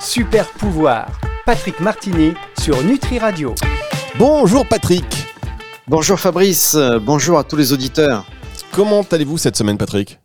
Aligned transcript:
Super 0.00 0.48
pouvoir. 0.52 1.20
Patrick 1.44 1.80
Martini 1.80 2.32
sur 2.60 2.82
Nutri 2.84 3.18
Radio. 3.18 3.54
Bonjour 4.16 4.66
Patrick. 4.66 5.04
Bonjour 5.88 6.20
Fabrice, 6.20 6.76
bonjour 7.02 7.38
à 7.38 7.44
tous 7.44 7.56
les 7.56 7.72
auditeurs. 7.72 8.24
Comment 8.72 9.02
allez-vous 9.02 9.38
cette 9.38 9.56
semaine 9.56 9.76
Patrick? 9.76 10.20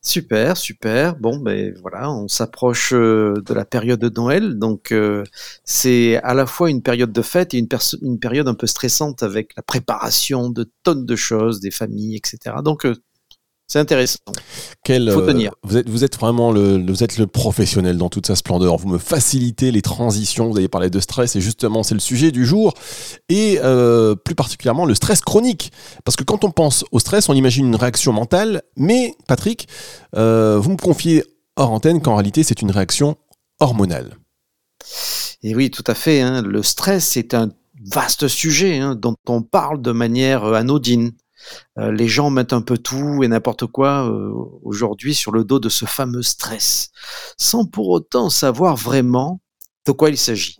Super, 0.00 0.56
super. 0.56 1.16
Bon, 1.16 1.38
ben 1.38 1.74
voilà, 1.82 2.10
on 2.10 2.28
s'approche 2.28 2.94
euh, 2.94 3.34
de 3.44 3.52
la 3.52 3.64
période 3.64 4.00
de 4.00 4.08
Noël, 4.08 4.58
donc 4.58 4.92
euh, 4.92 5.24
c'est 5.64 6.16
à 6.22 6.32
la 6.32 6.46
fois 6.46 6.70
une 6.70 6.82
période 6.82 7.12
de 7.12 7.20
fête 7.20 7.52
et 7.52 7.58
une, 7.58 7.68
une, 8.00 8.18
période 8.18 8.48
un 8.48 8.54
peu 8.54 8.66
stressante 8.68 9.22
avec 9.22 9.54
la 9.56 9.62
préparation 9.62 10.50
de 10.50 10.70
tonnes 10.84 11.04
de 11.04 11.16
choses, 11.16 11.60
des 11.60 11.72
familles, 11.72 12.16
etc. 12.16 12.56
Donc 12.64 12.86
euh, 12.86 12.94
c'est 13.68 13.78
intéressant. 13.78 14.18
Quel, 14.82 15.10
Faut 15.12 15.20
tenir. 15.20 15.52
vous, 15.62 15.76
êtes, 15.76 15.88
vous 15.90 16.02
êtes 16.02 16.18
vraiment 16.18 16.52
le, 16.52 16.82
vous 16.90 17.04
êtes 17.04 17.18
le 17.18 17.26
professionnel 17.26 17.98
dans 17.98 18.08
toute 18.08 18.26
sa 18.26 18.34
splendeur. 18.34 18.78
Vous 18.78 18.88
me 18.88 18.96
facilitez 18.96 19.70
les 19.70 19.82
transitions. 19.82 20.50
Vous 20.50 20.56
avez 20.56 20.68
parlé 20.68 20.88
de 20.88 21.00
stress 21.00 21.36
et 21.36 21.42
justement, 21.42 21.82
c'est 21.82 21.92
le 21.94 22.00
sujet 22.00 22.32
du 22.32 22.46
jour. 22.46 22.72
Et 23.28 23.58
euh, 23.62 24.14
plus 24.14 24.34
particulièrement, 24.34 24.86
le 24.86 24.94
stress 24.94 25.20
chronique. 25.20 25.70
Parce 26.04 26.16
que 26.16 26.24
quand 26.24 26.44
on 26.44 26.50
pense 26.50 26.86
au 26.92 26.98
stress, 26.98 27.28
on 27.28 27.34
imagine 27.34 27.66
une 27.66 27.76
réaction 27.76 28.14
mentale. 28.14 28.62
Mais, 28.76 29.14
Patrick, 29.26 29.68
euh, 30.16 30.58
vous 30.58 30.70
me 30.70 30.78
confiez 30.78 31.22
hors 31.56 31.70
antenne 31.70 32.00
qu'en 32.00 32.14
réalité, 32.14 32.44
c'est 32.44 32.62
une 32.62 32.70
réaction 32.70 33.16
hormonale. 33.60 34.16
Et 35.42 35.54
oui, 35.54 35.70
tout 35.70 35.84
à 35.86 35.94
fait. 35.94 36.22
Hein. 36.22 36.40
Le 36.40 36.62
stress 36.62 37.18
est 37.18 37.34
un 37.34 37.50
vaste 37.84 38.28
sujet 38.28 38.78
hein, 38.78 38.94
dont 38.94 39.16
on 39.28 39.42
parle 39.42 39.82
de 39.82 39.92
manière 39.92 40.44
anodine. 40.44 41.12
Euh, 41.78 41.92
les 41.92 42.08
gens 42.08 42.30
mettent 42.30 42.52
un 42.52 42.62
peu 42.62 42.78
tout 42.78 43.22
et 43.22 43.28
n'importe 43.28 43.66
quoi 43.66 44.08
euh, 44.08 44.32
aujourd'hui 44.62 45.14
sur 45.14 45.32
le 45.32 45.44
dos 45.44 45.58
de 45.58 45.68
ce 45.68 45.84
fameux 45.84 46.22
stress, 46.22 46.90
sans 47.36 47.64
pour 47.66 47.88
autant 47.88 48.30
savoir 48.30 48.76
vraiment 48.76 49.40
de 49.86 49.92
quoi 49.92 50.10
il 50.10 50.18
s'agit. 50.18 50.58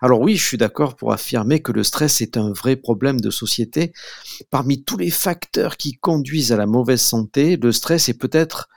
Alors 0.00 0.20
oui, 0.20 0.36
je 0.36 0.44
suis 0.44 0.56
d'accord 0.56 0.96
pour 0.96 1.12
affirmer 1.12 1.60
que 1.60 1.72
le 1.72 1.84
stress 1.84 2.20
est 2.20 2.36
un 2.36 2.52
vrai 2.52 2.76
problème 2.76 3.20
de 3.20 3.30
société. 3.30 3.92
Parmi 4.50 4.82
tous 4.82 4.96
les 4.96 5.10
facteurs 5.10 5.76
qui 5.76 5.98
conduisent 5.98 6.52
à 6.52 6.56
la 6.56 6.66
mauvaise 6.66 7.02
santé, 7.02 7.56
le 7.56 7.72
stress 7.72 8.08
est 8.08 8.18
peut-être 8.18 8.68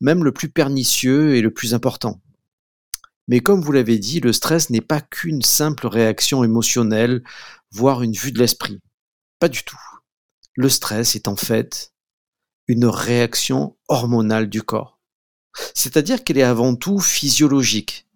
même 0.00 0.24
le 0.24 0.32
plus 0.32 0.48
pernicieux 0.50 1.36
et 1.36 1.42
le 1.42 1.52
plus 1.52 1.74
important. 1.74 2.20
Mais 3.28 3.40
comme 3.40 3.60
vous 3.60 3.72
l'avez 3.72 3.98
dit, 3.98 4.20
le 4.20 4.32
stress 4.32 4.70
n'est 4.70 4.80
pas 4.80 5.00
qu'une 5.00 5.42
simple 5.42 5.86
réaction 5.86 6.44
émotionnelle, 6.44 7.22
voire 7.70 8.02
une 8.02 8.12
vue 8.12 8.32
de 8.32 8.38
l'esprit. 8.38 8.80
Pas 9.38 9.48
du 9.48 9.62
tout. 9.62 9.78
Le 10.54 10.68
stress 10.68 11.16
est 11.16 11.28
en 11.28 11.36
fait 11.36 11.92
une 12.68 12.86
réaction 12.86 13.76
hormonale 13.88 14.48
du 14.48 14.62
corps. 14.62 15.00
C'est-à-dire 15.74 16.24
qu'elle 16.24 16.38
est 16.38 16.42
avant 16.42 16.74
tout 16.74 16.98
physiologique. 16.98 18.08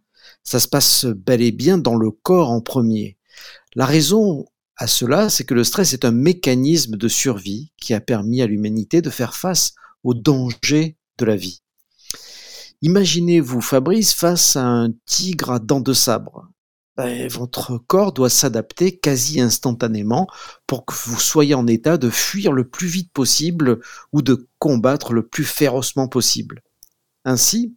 Ça 0.45 0.61
se 0.61 0.69
passe 0.69 1.05
bel 1.07 1.42
et 1.42 1.53
bien 1.53 1.79
dans 1.79 1.97
le 1.97 2.11
corps 2.11 2.51
en 2.51 2.61
premier. 2.61 3.19
La 3.75 3.87
raison 3.87 4.47
à 4.77 4.87
cela, 4.87 5.31
c'est 5.31 5.45
que 5.45 5.55
le 5.55 5.64
stress 5.64 5.92
est 5.92 6.05
un 6.05 6.12
mécanisme 6.12 6.97
de 6.97 7.09
survie 7.09 7.73
qui 7.79 7.95
a 7.95 8.01
permis 8.01 8.42
à 8.42 8.47
l'humanité 8.47 9.03
de 9.03 9.11
faire 9.11 9.34
face 9.34 9.75
aux 10.05 10.14
dangers 10.14 10.97
de 11.19 11.25
la 11.25 11.37
vie. 11.37 11.62
Imaginez-vous 12.83 13.62
Fabrice 13.62 14.12
face 14.12 14.57
à 14.57 14.64
un 14.64 14.92
tigre 15.07 15.51
à 15.51 15.59
dents 15.59 15.81
de 15.81 15.95
sabre. 15.95 16.48
Ben, 16.97 17.28
votre 17.28 17.77
corps 17.77 18.12
doit 18.12 18.30
s'adapter 18.30 18.98
quasi 18.98 19.41
instantanément 19.41 20.27
pour 20.66 20.86
que 20.86 20.94
vous 20.94 21.20
soyez 21.20 21.55
en 21.55 21.66
état 21.66 21.98
de 21.98 22.08
fuir 22.08 22.52
le 22.52 22.69
plus 22.69 22.86
vite 22.86 23.12
possible 23.12 23.80
ou 24.12 24.22
de 24.22 24.48
combattre 24.58 25.12
le 25.12 25.27
plus 25.27 25.44
férocement 25.44 26.08
possible. 26.08 26.62
Ainsi, 27.27 27.74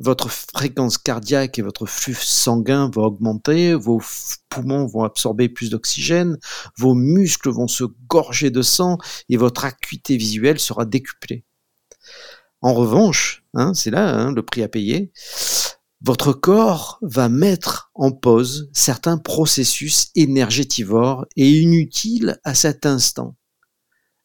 votre 0.00 0.30
fréquence 0.30 0.96
cardiaque 0.96 1.58
et 1.58 1.62
votre 1.62 1.86
flux 1.86 2.14
sanguin 2.14 2.90
vont 2.90 3.04
augmenter, 3.04 3.74
vos 3.74 4.00
poumons 4.48 4.86
vont 4.86 5.04
absorber 5.04 5.48
plus 5.48 5.70
d'oxygène, 5.70 6.38
vos 6.78 6.94
muscles 6.94 7.50
vont 7.50 7.68
se 7.68 7.84
gorger 8.08 8.50
de 8.50 8.62
sang 8.62 8.98
et 9.28 9.36
votre 9.36 9.64
acuité 9.64 10.16
visuelle 10.16 10.58
sera 10.58 10.86
décuplée. 10.86 11.44
En 12.62 12.74
revanche, 12.74 13.44
hein, 13.54 13.74
c'est 13.74 13.90
là 13.90 14.08
hein, 14.08 14.32
le 14.32 14.42
prix 14.42 14.62
à 14.62 14.68
payer, 14.68 15.12
votre 16.04 16.32
corps 16.32 16.98
va 17.00 17.28
mettre 17.28 17.92
en 17.94 18.10
pause 18.10 18.68
certains 18.72 19.18
processus 19.18 20.10
énergétivores 20.16 21.26
et 21.36 21.60
inutiles 21.60 22.40
à 22.42 22.54
cet 22.54 22.86
instant. 22.86 23.36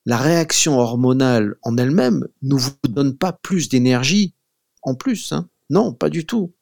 La 0.05 0.17
réaction 0.17 0.79
hormonale 0.79 1.57
en 1.61 1.77
elle-même 1.77 2.27
ne 2.41 2.55
vous 2.55 2.71
donne 2.87 3.15
pas 3.15 3.31
plus 3.31 3.69
d'énergie 3.69 4.33
en 4.81 4.95
plus. 4.95 5.31
Hein. 5.33 5.49
Non, 5.69 5.93
pas 5.93 6.09
du 6.09 6.25
tout. 6.25 6.53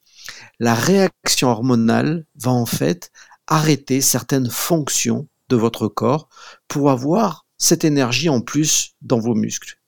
La 0.60 0.74
réaction 0.74 1.50
hormonale 1.50 2.26
va 2.36 2.52
en 2.52 2.66
fait 2.66 3.12
arrêter 3.48 4.02
certaines 4.02 4.50
fonctions 4.50 5.30
de 5.48 5.56
votre 5.56 5.88
corps 5.88 6.28
pour 6.68 6.90
avoir 6.90 7.46
cette 7.58 7.86
énergie 7.86 8.30
en 8.30 8.42
plus 8.42 8.96
dans 9.02 9.20
vos 9.20 9.36
muscles. 9.36 9.80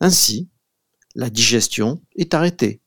Ainsi, 0.00 0.50
la 1.14 1.30
digestion 1.30 2.02
est 2.16 2.34
arrêtée 2.34 2.82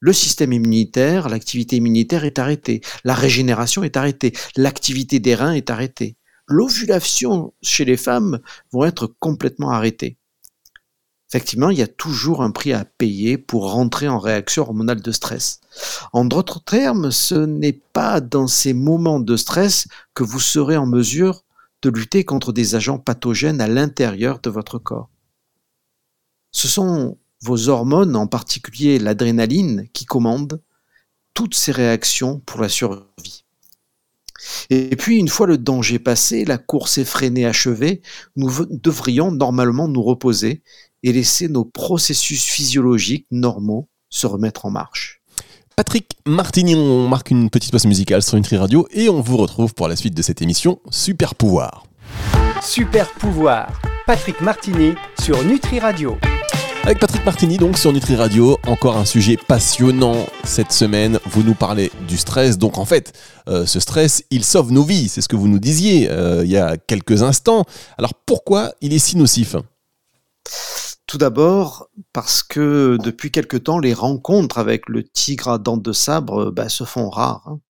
le 0.00 0.12
système 0.14 0.52
immunitaire, 0.52 1.28
l'activité 1.28 1.76
immunitaire 1.76 2.24
est 2.24 2.38
arrêtée, 2.38 2.80
la 3.04 3.14
régénération 3.14 3.82
est 3.84 3.96
arrêtée, 3.96 4.32
l'activité 4.56 5.20
des 5.20 5.34
reins 5.34 5.52
est 5.52 5.70
arrêtée. 5.70 6.16
L'ovulation 6.48 7.52
chez 7.62 7.84
les 7.84 7.98
femmes 7.98 8.40
vont 8.72 8.84
être 8.84 9.06
complètement 9.20 9.70
arrêtées. 9.70 10.16
Effectivement, 11.28 11.70
il 11.70 11.78
y 11.78 11.82
a 11.82 11.86
toujours 11.86 12.42
un 12.42 12.50
prix 12.50 12.72
à 12.72 12.84
payer 12.84 13.38
pour 13.38 13.70
rentrer 13.70 14.08
en 14.08 14.18
réaction 14.18 14.62
hormonale 14.62 15.00
de 15.00 15.12
stress. 15.12 15.60
En 16.12 16.24
d'autres 16.24 16.64
termes, 16.64 17.12
ce 17.12 17.36
n'est 17.36 17.80
pas 17.92 18.20
dans 18.20 18.48
ces 18.48 18.72
moments 18.72 19.20
de 19.20 19.36
stress 19.36 19.86
que 20.12 20.24
vous 20.24 20.40
serez 20.40 20.76
en 20.76 20.86
mesure 20.86 21.44
de 21.82 21.90
lutter 21.90 22.24
contre 22.24 22.52
des 22.52 22.74
agents 22.74 22.98
pathogènes 22.98 23.60
à 23.60 23.68
l'intérieur 23.68 24.40
de 24.40 24.50
votre 24.50 24.78
corps. 24.78 25.08
Ce 26.50 26.66
sont 26.66 27.16
vos 27.42 27.68
hormones, 27.68 28.16
en 28.16 28.26
particulier 28.26 28.98
l'adrénaline, 28.98 29.88
qui 29.92 30.04
commandent 30.04 30.60
toutes 31.34 31.54
ces 31.54 31.72
réactions 31.72 32.40
pour 32.40 32.60
la 32.60 32.68
survie. 32.68 33.44
Et 34.70 34.96
puis, 34.96 35.18
une 35.18 35.28
fois 35.28 35.46
le 35.46 35.58
danger 35.58 35.98
passé, 35.98 36.44
la 36.44 36.58
course 36.58 36.98
effrénée 36.98 37.46
achevée, 37.46 38.02
nous 38.36 38.50
devrions 38.70 39.30
normalement 39.30 39.88
nous 39.88 40.02
reposer 40.02 40.62
et 41.02 41.12
laisser 41.12 41.48
nos 41.48 41.64
processus 41.64 42.44
physiologiques 42.44 43.26
normaux 43.30 43.88
se 44.08 44.26
remettre 44.26 44.66
en 44.66 44.70
marche. 44.70 45.22
Patrick 45.76 46.10
Martini, 46.26 46.74
on 46.74 47.08
marque 47.08 47.30
une 47.30 47.48
petite 47.48 47.72
pause 47.72 47.86
musicale 47.86 48.22
sur 48.22 48.36
Nutri 48.36 48.56
Radio 48.56 48.86
et 48.90 49.08
on 49.08 49.20
vous 49.20 49.38
retrouve 49.38 49.72
pour 49.72 49.88
la 49.88 49.96
suite 49.96 50.14
de 50.14 50.22
cette 50.22 50.42
émission 50.42 50.78
Super 50.90 51.34
Pouvoir. 51.34 51.84
Super 52.62 53.10
Pouvoir, 53.12 53.80
Patrick 54.06 54.40
Martini 54.42 54.92
sur 55.22 55.42
Nutri 55.44 55.78
Radio. 55.78 56.18
Avec 56.82 56.98
Patrick 56.98 57.24
Martini, 57.26 57.58
donc 57.58 57.76
sur 57.76 57.92
Nutri 57.92 58.16
Radio, 58.16 58.58
encore 58.66 58.96
un 58.96 59.04
sujet 59.04 59.36
passionnant 59.36 60.26
cette 60.44 60.72
semaine. 60.72 61.20
Vous 61.26 61.42
nous 61.42 61.54
parlez 61.54 61.92
du 62.08 62.16
stress. 62.16 62.56
Donc 62.56 62.78
en 62.78 62.86
fait, 62.86 63.12
euh, 63.48 63.66
ce 63.66 63.78
stress, 63.80 64.24
il 64.30 64.44
sauve 64.44 64.72
nos 64.72 64.82
vies. 64.82 65.08
C'est 65.08 65.20
ce 65.20 65.28
que 65.28 65.36
vous 65.36 65.46
nous 65.46 65.58
disiez 65.58 66.10
euh, 66.10 66.42
il 66.42 66.50
y 66.50 66.56
a 66.56 66.78
quelques 66.78 67.22
instants. 67.22 67.64
Alors 67.98 68.14
pourquoi 68.14 68.72
il 68.80 68.94
est 68.94 68.98
si 68.98 69.18
nocif? 69.18 69.56
Tout 71.06 71.18
d'abord 71.18 71.90
parce 72.14 72.42
que 72.42 72.96
depuis 73.02 73.30
quelque 73.30 73.58
temps, 73.58 73.78
les 73.78 73.94
rencontres 73.94 74.56
avec 74.56 74.88
le 74.88 75.04
tigre 75.04 75.48
à 75.48 75.58
dents 75.58 75.76
de 75.76 75.92
sabre 75.92 76.50
bah, 76.50 76.70
se 76.70 76.84
font 76.84 77.10
rares. 77.10 77.46
Hein. 77.46 77.60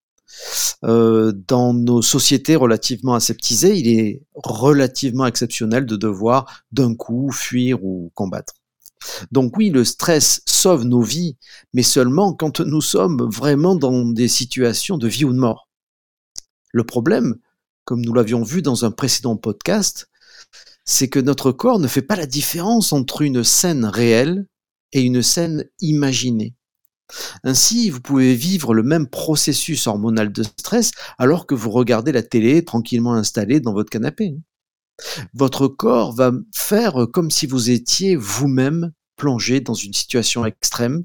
Euh, 0.85 1.33
dans 1.49 1.75
nos 1.75 2.01
sociétés 2.01 2.55
relativement 2.55 3.15
aseptisées, 3.15 3.77
il 3.77 3.89
est 3.89 4.23
relativement 4.35 5.27
exceptionnel 5.27 5.85
de 5.85 5.97
devoir 5.97 6.63
d'un 6.71 6.95
coup 6.95 7.33
fuir 7.33 7.85
ou 7.85 8.13
combattre. 8.15 8.55
Donc 9.31 9.57
oui, 9.57 9.71
le 9.71 9.85
stress 9.85 10.43
sauve 10.47 10.85
nos 10.85 11.03
vies, 11.03 11.37
mais 11.73 11.83
seulement 11.83 12.33
quand 12.35 12.61
nous 12.61 12.81
sommes 12.81 13.23
vraiment 13.31 13.75
dans 13.75 14.05
des 14.05 14.29
situations 14.29 14.99
de 14.99 15.09
vie 15.09 15.25
ou 15.25 15.33
de 15.33 15.39
mort. 15.39 15.69
Le 16.73 16.85
problème, 16.85 17.37
comme 17.85 18.03
nous 18.03 18.13
l'avions 18.13 18.43
vu 18.43 18.63
dans 18.63 18.85
un 18.85 18.91
précédent 18.91 19.37
podcast, 19.37 20.09
c'est 20.85 21.09
que 21.09 21.21
notre 21.21 21.53
corps 21.53 21.79
ne 21.79 21.89
fait 21.89 22.03
pas 22.03 22.17
la 22.17 22.27
différence 22.27 22.93
entre 22.93 23.23
une 23.23 23.45
scène 23.45 23.85
réelle 23.85 24.47
et 24.93 25.03
une 25.03 25.23
scène 25.23 25.65
imaginée. 25.81 26.55
Ainsi, 27.43 27.91
vous 27.91 28.01
pouvez 28.01 28.35
vivre 28.35 28.75
le 28.75 28.83
même 28.83 29.09
processus 29.09 29.87
hormonal 29.87 30.33
de 30.33 30.43
stress 30.43 30.93
alors 31.19 31.47
que 31.47 31.55
vous 31.55 31.71
regardez 31.71 32.13
la 32.13 32.23
télé 32.23 32.65
tranquillement 32.65 33.15
installée 33.15 33.61
dans 33.61 33.73
votre 33.73 33.91
canapé. 33.91 34.37
Votre 35.35 35.69
corps 35.69 36.13
va 36.13 36.33
faire 36.55 37.07
comme 37.13 37.31
si 37.31 37.47
vous 37.47 37.71
étiez 37.71 38.17
vous-même 38.17 38.93
plongé 39.17 39.61
dans 39.61 39.75
une 39.75 39.93
situation 39.93 40.45
extrême 40.47 41.05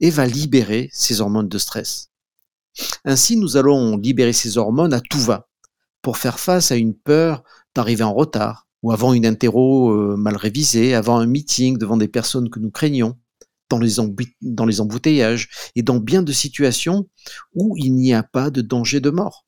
et 0.00 0.10
va 0.10 0.26
libérer 0.26 0.88
ces 0.92 1.20
hormones 1.20 1.48
de 1.48 1.58
stress. 1.58 2.10
Ainsi, 3.04 3.36
nous 3.36 3.56
allons 3.56 3.96
libérer 3.96 4.32
ces 4.32 4.58
hormones 4.58 4.94
à 4.94 5.00
tout 5.00 5.20
va 5.20 5.48
pour 6.02 6.16
faire 6.16 6.40
face 6.40 6.72
à 6.72 6.76
une 6.76 6.94
peur 6.94 7.42
d'arriver 7.74 8.04
en 8.04 8.14
retard 8.14 8.66
ou 8.82 8.92
avant 8.92 9.12
une 9.12 9.26
interro 9.26 9.90
euh, 9.90 10.16
mal 10.16 10.36
révisée, 10.36 10.94
avant 10.94 11.18
un 11.18 11.26
meeting 11.26 11.76
devant 11.76 11.98
des 11.98 12.08
personnes 12.08 12.48
que 12.48 12.58
nous 12.58 12.70
craignons. 12.70 13.18
dans 13.68 13.78
les, 13.78 13.96
dans 14.40 14.66
les 14.66 14.80
embouteillages 14.80 15.48
et 15.76 15.82
dans 15.82 15.98
bien 15.98 16.22
de 16.22 16.32
situations 16.32 17.08
où 17.54 17.76
il 17.76 17.94
n'y 17.94 18.14
a 18.14 18.22
pas 18.22 18.50
de 18.50 18.62
danger 18.62 19.00
de 19.00 19.10
mort. 19.10 19.46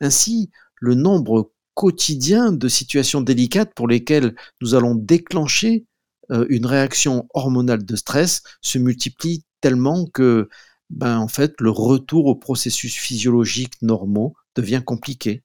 Ainsi, 0.00 0.50
le 0.76 0.94
nombre 0.94 1.52
quotidien 1.78 2.50
de 2.50 2.66
situations 2.66 3.20
délicates 3.20 3.72
pour 3.72 3.86
lesquelles 3.86 4.34
nous 4.60 4.74
allons 4.74 4.96
déclencher 4.96 5.86
euh, 6.32 6.44
une 6.48 6.66
réaction 6.66 7.28
hormonale 7.34 7.84
de 7.84 7.94
stress 7.94 8.42
se 8.60 8.78
multiplie 8.78 9.44
tellement 9.60 10.04
que 10.06 10.48
ben, 10.90 11.18
en 11.18 11.28
fait, 11.28 11.54
le 11.60 11.70
retour 11.70 12.26
aux 12.26 12.34
processus 12.34 12.96
physiologiques 12.96 13.80
normaux 13.80 14.34
devient 14.56 14.82
compliqué. 14.84 15.44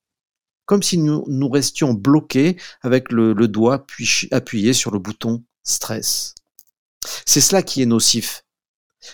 Comme 0.65 0.81
si 0.81 0.97
nous, 0.97 1.23
nous 1.27 1.49
restions 1.49 1.93
bloqués 1.93 2.57
avec 2.81 3.11
le, 3.11 3.35
doigt 3.47 3.85
appuyé 4.31 4.73
sur 4.73 4.89
le 4.89 4.97
bouton 4.97 5.43
stress. 5.61 6.33
C'est 7.27 7.41
cela 7.41 7.61
qui 7.61 7.83
est 7.83 7.85
nocif, 7.85 8.43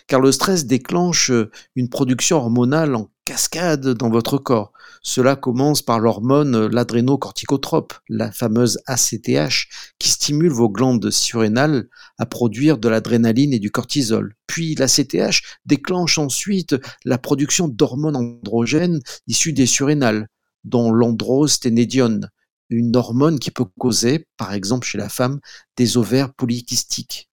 car 0.08 0.22
le 0.22 0.32
stress 0.32 0.68
déclenche 0.68 1.34
une 1.76 1.90
production 1.90 2.38
hormonale 2.38 2.96
en 2.96 3.12
cascade 3.30 3.90
dans 3.90 4.10
votre 4.10 4.40
corps. 4.40 4.74
Cela 5.04 5.36
commence 5.36 5.84
par 5.84 6.00
l'hormone 6.00 6.66
l'adrénocorticotrope, 6.66 7.94
la 8.10 8.32
fameuse 8.32 8.80
ACTH, 8.88 9.68
qui 10.00 10.10
stimule 10.10 10.52
vos 10.52 10.68
glandes 10.68 11.12
surrénales 11.12 11.90
à 12.18 12.26
produire 12.26 12.80
de 12.80 12.90
l'adrénaline 12.90 13.54
et 13.54 13.60
du 13.60 13.70
cortisol. 13.70 14.34
Puis 14.48 14.74
l'ACTH 14.74 15.44
déclenche 15.68 16.18
ensuite 16.18 16.76
la 17.06 17.20
production 17.20 17.68
d'hormones 17.68 18.16
androgènes 18.16 19.00
issues 19.28 19.54
des 19.54 19.68
surrénales, 19.68 20.28
dont 20.64 20.92
l'androsténédione, 20.92 22.32
une 22.72 22.96
hormone 22.96 23.38
qui 23.38 23.52
peut 23.52 23.68
causer, 23.78 24.26
par 24.38 24.54
exemple 24.54 24.88
chez 24.88 24.98
la 24.98 25.08
femme, 25.08 25.40
des 25.78 25.98
ovaires 25.98 26.34
polykystiques. 26.34 27.30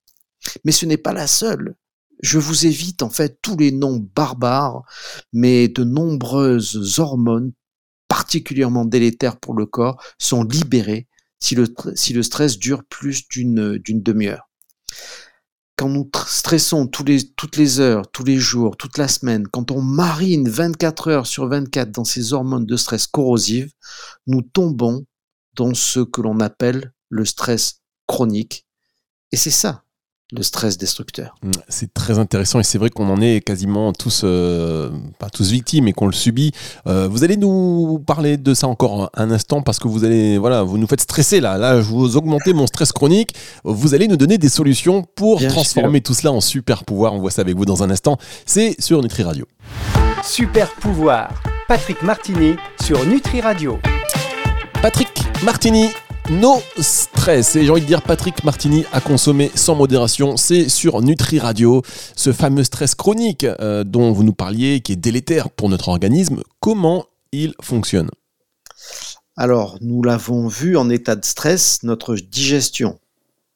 Mais 0.63 0.73
ce 0.73 0.85
n'est 0.85 0.99
pas 0.99 1.15
la 1.15 1.27
seule. 1.27 1.75
Je 2.23 2.39
vous 2.39 2.67
évite 2.67 3.03
en 3.03 3.11
fait 3.11 3.39
tous 3.43 3.57
les 3.57 3.73
noms 3.73 4.07
barbares, 4.15 4.83
mais 5.33 5.69
de 5.69 5.85
nombreuses 5.85 6.99
hormones 6.99 7.53
particulièrement 8.09 8.85
délétères 8.85 9.39
pour 9.39 9.55
le 9.55 9.67
corps 9.67 10.03
sont 10.19 10.45
libérées 10.45 11.07
si 11.39 11.55
le, 11.55 12.23
stress 12.23 12.59
dure 12.59 12.83
plus 12.85 13.29
d'une 13.29 13.79
demi-heure. 13.85 14.49
Quand 15.77 15.91
nous 15.91 16.11
stressons 16.27 16.87
toutes 16.87 17.57
les 17.57 17.81
heures, 17.81 18.11
tous 18.11 18.25
les 18.25 18.39
jours, 18.39 18.79
toute 18.79 18.97
la 18.97 19.09
semaine, 19.09 19.47
quand 19.47 19.71
on 19.71 19.83
marine 19.83 20.49
24 20.49 21.09
heures 21.09 21.27
sur 21.27 21.47
24 21.47 21.91
dans 21.91 22.05
ces 22.05 22.33
hormones 22.33 22.65
de 22.65 22.77
stress 22.77 23.07
corrosives, 23.07 23.71
nous 24.27 24.41
tombons 24.41 25.05
dans 25.53 25.75
ce 25.75 26.01
que 26.01 26.23
l'on 26.23 26.41
appelle 26.41 26.95
le 27.11 27.27
stress 27.27 27.83
chronique. 28.07 28.67
Et 29.33 29.37
c'est 29.37 29.51
ça 29.51 29.85
le 30.33 30.43
stress 30.43 30.77
destructeur. 30.77 31.37
Mm, 31.43 31.51
c'est 31.69 31.95
très 31.95 32.19
intéressant 32.19 32.59
et 32.59 32.65
c'est 32.65 32.79
vrai 32.79 32.91
qu'on 32.91 33.09
en 33.09 33.21
est 33.21 33.41
quasiment 33.41 33.93
tous, 33.93 34.23
euh, 34.25 34.91
pas 35.19 35.31
tous 35.31 35.51
victimes 35.51 35.87
et 35.89 35.93
qu'on 35.93 36.07
le 36.07 36.13
subit. 36.13 36.53
Euh, 36.87 37.09
vous 37.09 37.23
allez 37.23 37.37
nous 37.37 38.03
parler 38.07 38.37
de 38.37 38.55
ça 38.55 38.67
encore 38.67 39.11
un 39.15 39.31
instant 39.31 39.63
parce 39.63 39.79
que 39.79 39.89
vous 39.89 40.05
allez, 40.05 40.39
voilà, 40.39 40.63
vous 40.63 40.79
nous 40.79 40.87
faites 40.87 41.01
stresser 41.01 41.41
là. 41.41 41.59
Là, 41.59 41.81
vous 41.81 42.17
augmentez 42.17 42.53
mon 42.53 42.67
stress 42.67 42.93
chronique. 42.93 43.35
Vous 43.65 43.95
allez 43.95 44.09
nous 44.09 44.17
donner 44.17 44.39
des 44.39 44.49
solutions 44.49 45.05
pour 45.15 45.41
transformer 45.47 46.01
tout 46.01 46.15
cela 46.15 46.33
en 46.33 46.41
super 46.41 46.85
pouvoir. 46.85 47.15
On 47.15 47.19
voit 47.19 47.31
ça 47.31 47.43
avec 47.43 47.57
vous 47.57 47.65
dans 47.65 47.83
un 47.83 47.91
instant. 47.91 48.19
C'est 48.47 48.75
sur 48.81 49.01
Nutri 49.03 49.23
Radio. 49.23 49.47
Super 50.25 50.73
pouvoir. 50.75 51.31
Patrick 51.69 52.03
Martini 52.03 52.57
sur 52.83 53.05
Nutri 53.07 53.41
Radio. 53.41 53.79
Patrick 54.83 55.09
Martini 55.45 55.89
No 56.31 56.61
stress. 56.81 57.55
Et 57.55 57.65
j'ai 57.65 57.71
envie 57.71 57.83
de 57.83 57.87
dire 57.87 58.03
Patrick 58.03 58.43
Martini 58.43 58.85
à 58.93 59.01
consommer 59.01 59.53
sans 59.55 59.77
modération. 59.77 60.37
C'est 60.37 60.69
sur 60.69 61.01
Nutri 61.01 61.39
Radio, 61.39 61.83
ce 62.17 62.33
fameux 62.33 62.65
stress 62.65 62.97
chronique 62.97 63.45
euh, 63.45 63.85
dont 63.85 64.11
vous 64.11 64.25
nous 64.25 64.33
parliez, 64.33 64.81
qui 64.81 64.93
est 64.93 64.97
délétère 64.97 65.51
pour 65.51 65.69
notre 65.69 65.89
organisme. 65.89 66.43
Comment 66.59 67.07
il 67.31 67.55
fonctionne? 67.63 68.11
Alors, 69.37 69.79
nous 69.81 70.03
l'avons 70.03 70.49
vu 70.49 70.77
en 70.77 70.91
état 70.91 71.15
de 71.15 71.25
stress, 71.25 71.85
notre 71.85 72.17
digestion, 72.17 72.99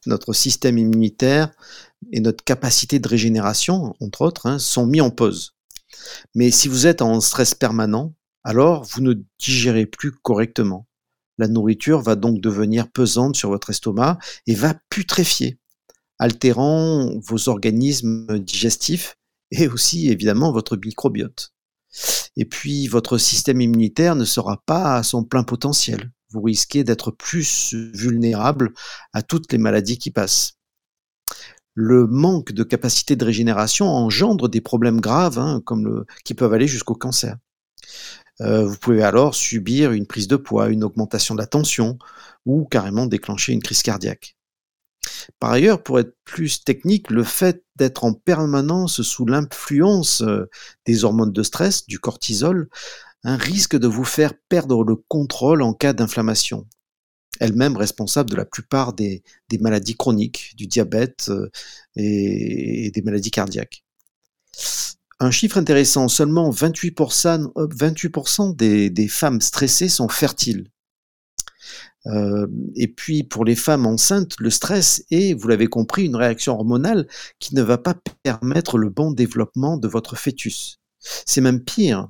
notre 0.06 0.32
système 0.32 0.78
immunitaire 0.78 1.50
et 2.12 2.20
notre 2.20 2.44
capacité 2.44 3.00
de 3.00 3.08
régénération, 3.08 3.96
entre 4.00 4.22
autres, 4.22 4.46
hein, 4.46 4.60
sont 4.60 4.86
mis 4.86 5.00
en 5.00 5.10
pause. 5.10 5.54
Mais 6.36 6.52
si 6.52 6.68
vous 6.68 6.86
êtes 6.86 7.02
en 7.02 7.20
stress 7.20 7.52
permanent, 7.52 8.14
alors 8.44 8.84
vous 8.84 9.00
ne 9.00 9.14
digérez 9.40 9.86
plus 9.86 10.12
correctement 10.12 10.86
la 11.40 11.48
nourriture 11.48 12.02
va 12.02 12.16
donc 12.16 12.40
devenir 12.40 12.90
pesante 12.92 13.34
sur 13.34 13.48
votre 13.48 13.70
estomac 13.70 14.18
et 14.46 14.54
va 14.54 14.74
putréfier, 14.90 15.58
altérant 16.18 17.18
vos 17.26 17.48
organismes 17.48 18.38
digestifs 18.38 19.16
et 19.50 19.66
aussi 19.66 20.10
évidemment 20.10 20.52
votre 20.52 20.76
microbiote. 20.76 21.54
Et 22.36 22.44
puis 22.44 22.88
votre 22.88 23.16
système 23.16 23.62
immunitaire 23.62 24.16
ne 24.16 24.26
sera 24.26 24.62
pas 24.66 24.96
à 24.96 25.02
son 25.02 25.24
plein 25.24 25.42
potentiel. 25.42 26.12
Vous 26.30 26.42
risquez 26.42 26.84
d'être 26.84 27.10
plus 27.10 27.74
vulnérable 27.94 28.74
à 29.14 29.22
toutes 29.22 29.50
les 29.50 29.58
maladies 29.58 29.98
qui 29.98 30.10
passent. 30.10 30.58
Le 31.72 32.06
manque 32.06 32.52
de 32.52 32.64
capacité 32.64 33.16
de 33.16 33.24
régénération 33.24 33.86
engendre 33.86 34.50
des 34.50 34.60
problèmes 34.60 35.00
graves, 35.00 35.38
hein, 35.38 35.62
qui 36.24 36.34
peuvent 36.34 36.52
aller 36.52 36.68
jusqu'au 36.68 36.94
cancer. 36.94 37.36
Euh, 38.40 38.64
vous 38.64 38.76
pouvez 38.76 39.02
alors 39.02 39.34
subir 39.34 39.92
une 39.92 40.06
prise 40.06 40.28
de 40.28 40.36
poids, 40.36 40.68
une 40.68 40.84
augmentation 40.84 41.34
de 41.34 41.40
la 41.40 41.46
tension 41.46 41.98
ou 42.46 42.64
carrément 42.64 43.06
déclencher 43.06 43.52
une 43.52 43.62
crise 43.62 43.82
cardiaque. 43.82 44.36
Par 45.38 45.50
ailleurs, 45.50 45.82
pour 45.82 45.98
être 45.98 46.16
plus 46.24 46.64
technique, 46.64 47.10
le 47.10 47.24
fait 47.24 47.64
d'être 47.76 48.04
en 48.04 48.12
permanence 48.12 49.02
sous 49.02 49.26
l'influence 49.26 50.22
euh, 50.22 50.48
des 50.86 51.04
hormones 51.04 51.32
de 51.32 51.42
stress, 51.42 51.86
du 51.86 51.98
cortisol, 51.98 52.68
risque 53.24 53.76
de 53.76 53.86
vous 53.86 54.04
faire 54.04 54.32
perdre 54.48 54.82
le 54.82 54.96
contrôle 54.96 55.62
en 55.62 55.74
cas 55.74 55.92
d'inflammation, 55.92 56.66
elle-même 57.38 57.76
responsable 57.76 58.30
de 58.30 58.36
la 58.36 58.44
plupart 58.44 58.92
des, 58.92 59.22
maladies 59.60 59.96
chroniques, 59.96 60.54
du 60.56 60.66
diabète 60.66 61.28
euh, 61.30 61.50
et 61.96 62.90
des 62.92 63.02
maladies 63.02 63.30
cardiaques. 63.30 63.84
Un 65.22 65.30
chiffre 65.30 65.58
intéressant, 65.58 66.08
seulement 66.08 66.50
28%, 66.50 67.52
28 67.54 68.90
des, 68.90 69.08
femmes 69.08 69.42
stressées 69.42 69.90
sont 69.90 70.08
fertiles. 70.08 70.66
Euh, 72.06 72.46
et 72.74 72.88
puis 72.88 73.22
pour 73.22 73.44
les 73.44 73.54
femmes 73.54 73.84
enceintes, 73.84 74.36
le 74.38 74.48
stress 74.48 75.04
est, 75.10 75.34
vous 75.34 75.48
l'avez 75.48 75.66
compris, 75.66 76.06
une 76.06 76.16
réaction 76.16 76.54
hormonale 76.54 77.06
qui 77.38 77.54
ne 77.54 77.60
va 77.60 77.76
pas 77.76 77.94
permettre 78.22 78.78
le 78.78 78.88
bon 78.88 79.10
développement 79.10 79.76
de 79.76 79.88
votre 79.88 80.16
fœtus. 80.16 80.80
C'est 81.00 81.42
même 81.42 81.62
pire. 81.62 82.08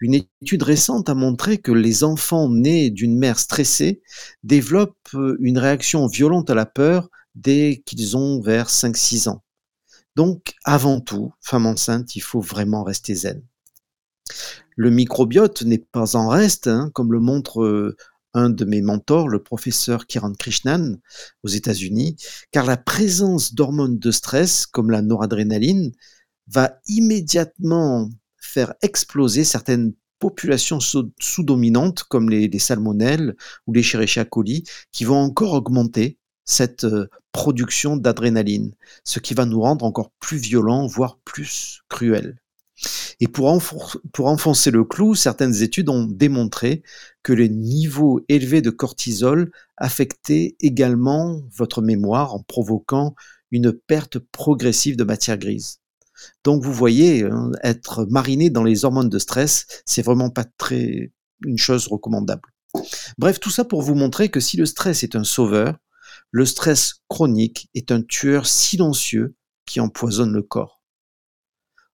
Une 0.00 0.14
étude 0.14 0.64
récente 0.64 1.08
a 1.08 1.14
montré 1.14 1.58
que 1.58 1.70
les 1.70 2.02
enfants 2.02 2.48
nés 2.48 2.90
d'une 2.90 3.16
mère 3.16 3.38
stressée 3.38 4.02
développent 4.42 5.16
une 5.38 5.58
réaction 5.58 6.08
violente 6.08 6.50
à 6.50 6.56
la 6.56 6.66
peur 6.66 7.08
dès 7.36 7.84
qu'ils 7.86 8.16
ont 8.16 8.40
vers 8.40 8.68
5-6 8.68 9.28
ans. 9.28 9.44
Donc, 10.14 10.54
avant 10.64 11.00
tout, 11.00 11.32
femme 11.40 11.66
enceinte, 11.66 12.16
il 12.16 12.20
faut 12.20 12.40
vraiment 12.40 12.84
rester 12.84 13.14
zen. 13.14 13.42
Le 14.76 14.90
microbiote 14.90 15.62
n'est 15.62 15.78
pas 15.78 16.16
en 16.16 16.28
reste, 16.28 16.66
hein, 16.66 16.90
comme 16.94 17.12
le 17.12 17.20
montre 17.20 17.62
euh, 17.62 17.96
un 18.34 18.50
de 18.50 18.64
mes 18.64 18.82
mentors, 18.82 19.28
le 19.28 19.42
professeur 19.42 20.06
Kiran 20.06 20.32
Krishnan, 20.32 20.96
aux 21.42 21.48
États-Unis, 21.48 22.16
car 22.50 22.64
la 22.64 22.76
présence 22.76 23.54
d'hormones 23.54 23.98
de 23.98 24.10
stress, 24.10 24.66
comme 24.66 24.90
la 24.90 25.02
noradrénaline, 25.02 25.92
va 26.46 26.78
immédiatement 26.86 28.08
faire 28.38 28.74
exploser 28.82 29.44
certaines 29.44 29.92
populations 30.18 30.78
sous-dominantes, 30.80 32.04
comme 32.04 32.30
les, 32.30 32.48
les, 32.48 32.58
salmonelles 32.58 33.34
ou 33.66 33.72
les 33.72 33.80
Escherichia 33.80 34.24
coli, 34.24 34.64
qui 34.92 35.04
vont 35.04 35.18
encore 35.18 35.52
augmenter 35.52 36.18
cette 36.44 36.84
euh, 36.84 37.08
production 37.32 37.96
d'adrénaline, 37.96 38.74
ce 39.04 39.20
qui 39.20 39.34
va 39.34 39.46
nous 39.46 39.60
rendre 39.60 39.84
encore 39.84 40.10
plus 40.20 40.38
violents, 40.38 40.86
voire 40.86 41.18
plus 41.24 41.82
cruels. 41.88 42.36
Et 43.20 43.28
pour, 43.28 43.48
enfoncer 43.48 44.70
le 44.70 44.84
clou, 44.84 45.14
certaines 45.14 45.62
études 45.62 45.88
ont 45.88 46.04
démontré 46.04 46.82
que 47.22 47.32
les 47.32 47.48
niveaux 47.48 48.24
élevés 48.28 48.62
de 48.62 48.70
cortisol 48.70 49.52
affectaient 49.76 50.56
également 50.60 51.42
votre 51.56 51.82
mémoire 51.82 52.34
en 52.34 52.42
provoquant 52.42 53.14
une 53.52 53.72
perte 53.72 54.18
progressive 54.18 54.96
de 54.96 55.04
matière 55.04 55.38
grise. 55.38 55.78
Donc 56.44 56.64
vous 56.64 56.72
voyez, 56.72 57.24
hein, 57.24 57.52
être 57.62 58.06
mariné 58.06 58.50
dans 58.50 58.64
les 58.64 58.84
hormones 58.84 59.08
de 59.08 59.18
stress, 59.18 59.66
c'est 59.86 60.02
vraiment 60.02 60.30
pas 60.30 60.44
très 60.44 61.12
une 61.44 61.58
chose 61.58 61.86
recommandable. 61.88 62.48
Bref, 63.18 63.38
tout 63.40 63.50
ça 63.50 63.64
pour 63.64 63.82
vous 63.82 63.94
montrer 63.94 64.30
que 64.30 64.40
si 64.40 64.56
le 64.56 64.66
stress 64.66 65.02
est 65.02 65.16
un 65.16 65.24
sauveur, 65.24 65.76
le 66.32 66.46
stress 66.46 67.02
chronique 67.08 67.68
est 67.74 67.92
un 67.92 68.02
tueur 68.02 68.46
silencieux 68.46 69.36
qui 69.66 69.80
empoisonne 69.80 70.32
le 70.32 70.42
corps. 70.42 70.82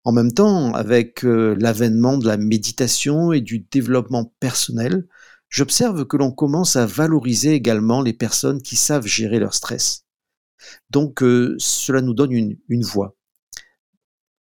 En 0.03 0.13
même 0.13 0.31
temps, 0.31 0.73
avec 0.73 1.25
euh, 1.25 1.55
l'avènement 1.59 2.17
de 2.17 2.27
la 2.27 2.37
méditation 2.37 3.33
et 3.33 3.41
du 3.41 3.59
développement 3.59 4.31
personnel, 4.39 5.07
j'observe 5.49 6.05
que 6.05 6.17
l'on 6.17 6.31
commence 6.31 6.75
à 6.75 6.85
valoriser 6.85 7.53
également 7.53 8.01
les 8.01 8.13
personnes 8.13 8.61
qui 8.61 8.75
savent 8.75 9.07
gérer 9.07 9.39
leur 9.39 9.55
stress. 9.55 10.05
Donc 10.91 11.23
euh, 11.23 11.55
cela 11.57 12.01
nous 12.01 12.13
donne 12.13 12.31
une, 12.31 12.83
voix. 12.83 13.17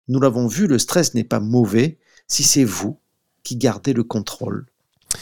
nous 0.08 0.20
l'avons 0.20 0.46
vu, 0.46 0.66
le 0.66 0.78
stress 0.78 1.14
n'est 1.14 1.24
pas 1.24 1.40
mauvais 1.40 1.98
si 2.26 2.42
c'est 2.42 2.64
vous 2.64 3.00
qui 3.44 3.56
gardez 3.56 3.92
le 3.92 4.04
contrôle 4.04 4.66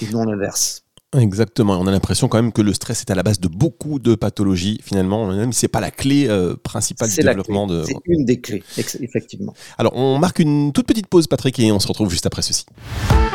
et 0.00 0.08
non 0.08 0.24
l'inverse. 0.24 0.83
Exactement. 1.16 1.78
On 1.80 1.86
a 1.86 1.90
l'impression 1.90 2.28
quand 2.28 2.38
même 2.38 2.52
que 2.52 2.62
le 2.62 2.72
stress 2.72 3.00
est 3.00 3.10
à 3.10 3.14
la 3.14 3.22
base 3.22 3.40
de 3.40 3.48
beaucoup 3.48 3.98
de 3.98 4.14
pathologies. 4.14 4.80
Finalement, 4.82 5.26
même 5.26 5.52
si 5.52 5.60
c'est 5.60 5.68
pas 5.68 5.80
la 5.80 5.90
clé 5.90 6.26
euh, 6.28 6.56
principale 6.56 7.08
du 7.08 7.16
développement 7.16 7.66
de. 7.66 7.84
C'est 7.84 7.96
une 8.06 8.24
des 8.24 8.40
clés, 8.40 8.62
effectivement. 8.76 9.54
Alors, 9.78 9.96
on 9.96 10.18
marque 10.18 10.38
une 10.38 10.72
toute 10.72 10.86
petite 10.86 11.06
pause, 11.06 11.26
Patrick, 11.26 11.58
et 11.60 11.72
on 11.72 11.78
se 11.78 11.88
retrouve 11.88 12.10
juste 12.10 12.26
après 12.26 12.42
ceci. 12.42 12.66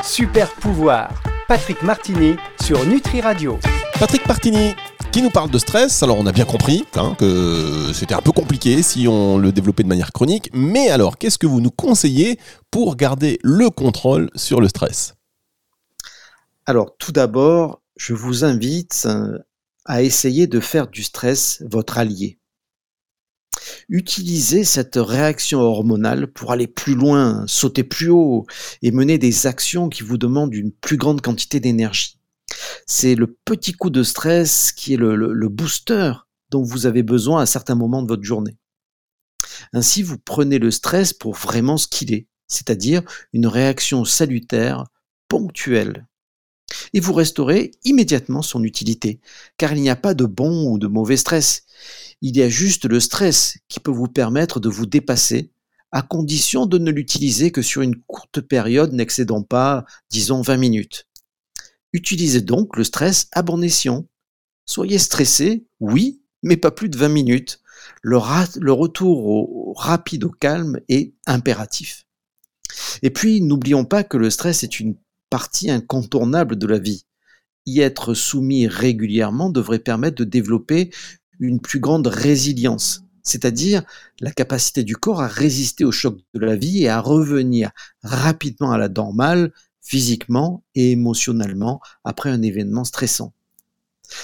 Super 0.04 0.54
pouvoir. 0.56 1.22
Patrick 1.48 1.82
Martini 1.82 2.36
sur 2.62 2.86
Nutri 2.86 3.22
Radio. 3.22 3.58
Patrick 4.00 4.28
Martini, 4.28 4.74
qui 5.12 5.22
nous 5.22 5.30
parle 5.30 5.50
de 5.50 5.58
stress. 5.58 6.04
Alors 6.04 6.18
on 6.20 6.26
a 6.26 6.32
bien 6.32 6.46
compris 6.46 6.86
hein, 6.96 7.16
que 7.18 7.92
c'était 7.94 8.14
un 8.14 8.22
peu 8.22 8.32
compliqué 8.32 8.82
si 8.84 9.08
on 9.08 9.38
le 9.38 9.52
développait 9.52 9.84
de 9.84 9.88
manière 9.88 10.12
chronique. 10.12 10.50
Mais 10.54 10.90
alors, 10.90 11.18
qu'est-ce 11.18 11.38
que 11.38 11.48
vous 11.48 11.62
nous 11.62 11.72
conseillez 11.72 12.40
pour 12.72 12.96
garder 12.96 13.40
le 13.44 13.70
contrôle 13.70 14.30
sur 14.36 14.62
le 14.62 14.68
stress? 14.68 15.16
Alors 16.70 16.96
tout 17.00 17.12
d'abord, 17.12 17.82
je 17.98 18.14
vous 18.14 18.46
invite 18.46 19.08
euh, 19.08 19.40
à 19.86 20.04
essayer 20.04 20.46
de 20.46 20.60
faire 20.60 20.88
du 20.88 21.02
stress 21.02 21.64
votre 21.66 21.98
allié. 21.98 22.38
Utilisez 23.90 24.64
cette 24.64 24.98
réaction 24.98 25.62
hormonale 25.62 26.32
pour 26.32 26.52
aller 26.52 26.68
plus 26.68 26.94
loin, 26.94 27.44
sauter 27.48 27.84
plus 27.84 28.10
haut 28.10 28.46
et 28.84 28.92
mener 28.92 29.18
des 29.18 29.48
actions 29.48 29.90
qui 29.90 30.04
vous 30.04 30.20
demandent 30.20 30.54
une 30.54 30.72
plus 30.72 30.98
grande 30.98 31.22
quantité 31.22 31.60
d'énergie. 31.60 32.20
C'est 32.86 33.16
le 33.16 33.36
petit 33.46 33.74
coup 33.74 33.90
de 33.90 34.04
stress 34.04 34.72
qui 34.72 34.94
est 34.94 34.98
le, 34.98 35.50
booster 35.50 36.14
dont 36.52 36.62
vous 36.62 36.86
avez 36.86 37.02
besoin 37.02 37.42
à 37.42 37.48
certains 37.48 37.74
moments 37.74 38.04
de 38.04 38.10
votre 38.10 38.22
journée. 38.22 38.58
Ainsi, 39.74 40.04
vous 40.04 40.20
prenez 40.20 40.60
le 40.60 40.70
stress 40.70 41.14
pour 41.14 41.34
vraiment 41.34 41.78
ce 41.78 41.88
qu'il 41.88 42.14
est, 42.14 42.28
c'est-à-dire 42.48 43.02
une 43.34 43.48
réaction 43.48 44.06
salutaire, 44.06 44.84
ponctuelle. 45.30 46.06
Et 46.94 47.00
vous 47.00 47.14
restaurez 47.14 47.72
immédiatement 47.84 48.42
son 48.42 48.64
utilité, 48.64 49.20
car 49.58 49.74
il 49.74 49.82
n'y 49.82 49.90
a 49.90 49.96
pas 49.96 50.14
de 50.14 50.26
bon 50.26 50.72
ou 50.72 50.78
de 50.78 50.88
mauvais 50.88 51.18
stress. 51.18 51.64
Il 52.22 52.36
y 52.36 52.42
a 52.42 52.50
juste 52.50 52.86
le 52.86 53.00
stress 53.00 53.58
qui 53.68 53.80
peut 53.80 53.92
vous 53.92 54.08
permettre 54.08 54.60
de 54.60 54.70
vous 54.70 54.86
dépasser, 54.86 55.52
à 55.92 56.02
condition 56.02 56.66
de 56.66 56.78
ne 56.78 56.92
l'utiliser 56.92 57.52
que 57.52 57.62
sur 57.62 57.82
une 57.82 57.96
courte 57.96 58.42
période 58.42 58.94
n'excédant 58.94 59.42
pas, 59.42 59.86
disons, 60.10 60.42
20 60.42 60.58
minutes. 60.58 61.08
Utilisez 61.94 62.42
donc 62.42 62.78
le 62.78 62.84
stress 62.84 63.28
à 63.32 63.42
bon 63.42 63.64
escient. 63.64 64.08
Soyez 64.66 65.00
stressé, 65.00 65.66
oui, 65.80 66.22
mais 66.44 66.58
pas 66.58 66.72
plus 66.72 66.90
de 66.90 66.98
20 66.98 67.10
minutes. 67.10 67.62
Le, 68.02 68.18
retour 68.18 69.26
au, 69.26 69.74
rapide 69.74 70.24
au 70.24 70.30
calme 70.30 70.80
est 70.90 71.14
impératif. 71.26 72.06
Et 73.02 73.10
puis, 73.10 73.42
n'oublions 73.42 73.86
pas 73.86 74.04
que 74.04 74.18
le 74.18 74.30
stress 74.30 74.64
est 74.64 74.80
une 74.80 74.96
partie 75.30 75.70
incontournable 75.70 76.58
de 76.58 76.68
la 76.68 76.80
vie. 76.80 77.06
Y 77.66 77.82
être 77.82 78.14
soumis 78.14 78.68
régulièrement 78.68 79.50
devrait 79.50 79.80
permettre 79.80 80.18
de 80.18 80.24
développer 80.24 80.92
une 81.40 81.60
plus 81.60 81.80
grande 81.80 82.08
résilience, 82.08 83.04
c'est-à-dire 83.24 83.84
la 84.20 84.32
capacité 84.32 84.84
du 84.84 84.96
corps 84.96 85.22
à 85.22 85.28
résister 85.28 85.86
au 85.86 85.92
choc 85.92 86.18
de 86.34 86.40
la 86.40 86.56
vie 86.56 86.84
et 86.84 86.90
à 86.90 87.00
revenir 87.00 87.72
rapidement 88.02 88.72
à 88.72 88.78
la 88.78 88.90
normale 88.90 89.54
physiquement 89.82 90.64
et 90.76 90.92
émotionnellement 90.92 91.80
après 92.04 92.30
un 92.30 92.42
événement 92.42 92.84
stressant. 92.84 93.34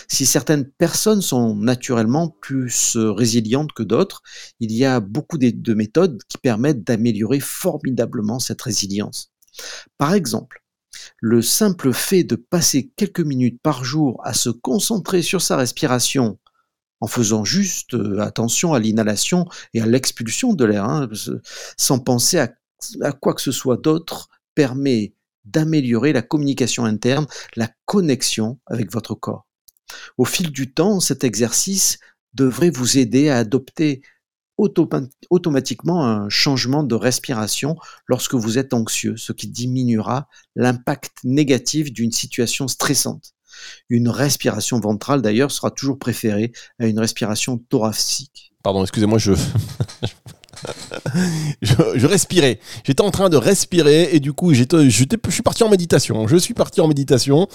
Si 0.07 0.25
certaines 0.25 0.65
personnes 0.65 1.21
sont 1.21 1.55
naturellement 1.55 2.29
plus 2.29 2.95
euh, 2.95 3.11
résilientes 3.11 3.71
que 3.71 3.83
d'autres, 3.83 4.23
il 4.59 4.71
y 4.71 4.83
a 4.83 4.99
beaucoup 4.99 5.37
de 5.37 5.73
méthodes 5.73 6.21
qui 6.27 6.39
permettent 6.39 6.83
d'améliorer 6.83 7.39
formidablement 7.39 8.39
cette 8.39 8.63
résilience. 8.63 9.31
Par 9.97 10.13
exemple, 10.13 10.64
le 11.19 11.41
simple 11.41 11.93
fait 11.93 12.23
de 12.23 12.35
passer 12.35 12.91
quelques 12.95 13.21
minutes 13.21 13.61
par 13.61 13.83
jour 13.83 14.21
à 14.23 14.33
se 14.33 14.49
concentrer 14.49 15.21
sur 15.21 15.41
sa 15.41 15.57
respiration, 15.57 16.37
en 17.01 17.07
faisant 17.07 17.43
juste 17.43 17.93
euh, 17.93 18.19
attention 18.19 18.73
à 18.73 18.79
l'inhalation 18.79 19.45
et 19.73 19.81
à 19.81 19.85
l'expulsion 19.85 20.53
de 20.53 20.65
l'air, 20.65 20.85
hein, 20.85 21.09
sans 21.77 21.99
penser 21.99 22.39
à, 22.39 22.53
à 23.01 23.11
quoi 23.11 23.33
que 23.33 23.41
ce 23.41 23.51
soit 23.51 23.77
d'autre, 23.77 24.29
permet 24.55 25.13
d'améliorer 25.43 26.13
la 26.13 26.21
communication 26.21 26.85
interne, 26.85 27.27
la 27.55 27.69
connexion 27.85 28.59
avec 28.65 28.91
votre 28.91 29.13
corps. 29.13 29.45
Au 30.17 30.25
fil 30.25 30.51
du 30.51 30.73
temps, 30.73 30.99
cet 30.99 31.23
exercice 31.23 31.99
devrait 32.33 32.71
vous 32.71 32.97
aider 32.97 33.29
à 33.29 33.37
adopter 33.37 34.01
automatiquement 34.57 36.05
un 36.05 36.29
changement 36.29 36.83
de 36.83 36.95
respiration 36.95 37.75
lorsque 38.07 38.35
vous 38.35 38.57
êtes 38.57 38.73
anxieux, 38.73 39.17
ce 39.17 39.33
qui 39.33 39.47
diminuera 39.47 40.27
l'impact 40.55 41.17
négatif 41.23 41.91
d'une 41.91 42.11
situation 42.11 42.67
stressante. 42.67 43.33
Une 43.89 44.09
respiration 44.09 44.79
ventrale, 44.79 45.21
d'ailleurs, 45.21 45.51
sera 45.51 45.71
toujours 45.71 45.97
préférée 45.97 46.51
à 46.79 46.87
une 46.87 46.99
respiration 46.99 47.57
thoracique. 47.57 48.51
Pardon, 48.63 48.81
excusez-moi, 48.81 49.17
je, 49.17 49.31
je, 51.61 52.05
respirais. 52.05 52.59
J'étais 52.83 53.01
en 53.01 53.11
train 53.11 53.29
de 53.29 53.37
respirer 53.37 54.09
et 54.13 54.19
du 54.19 54.33
coup, 54.33 54.53
j'étais, 54.53 54.89
je 54.89 55.05
suis 55.29 55.43
parti 55.43 55.63
en 55.63 55.69
méditation. 55.69 56.27
Je 56.27 56.37
suis 56.37 56.53
parti 56.53 56.81
en 56.81 56.87
méditation. 56.87 57.47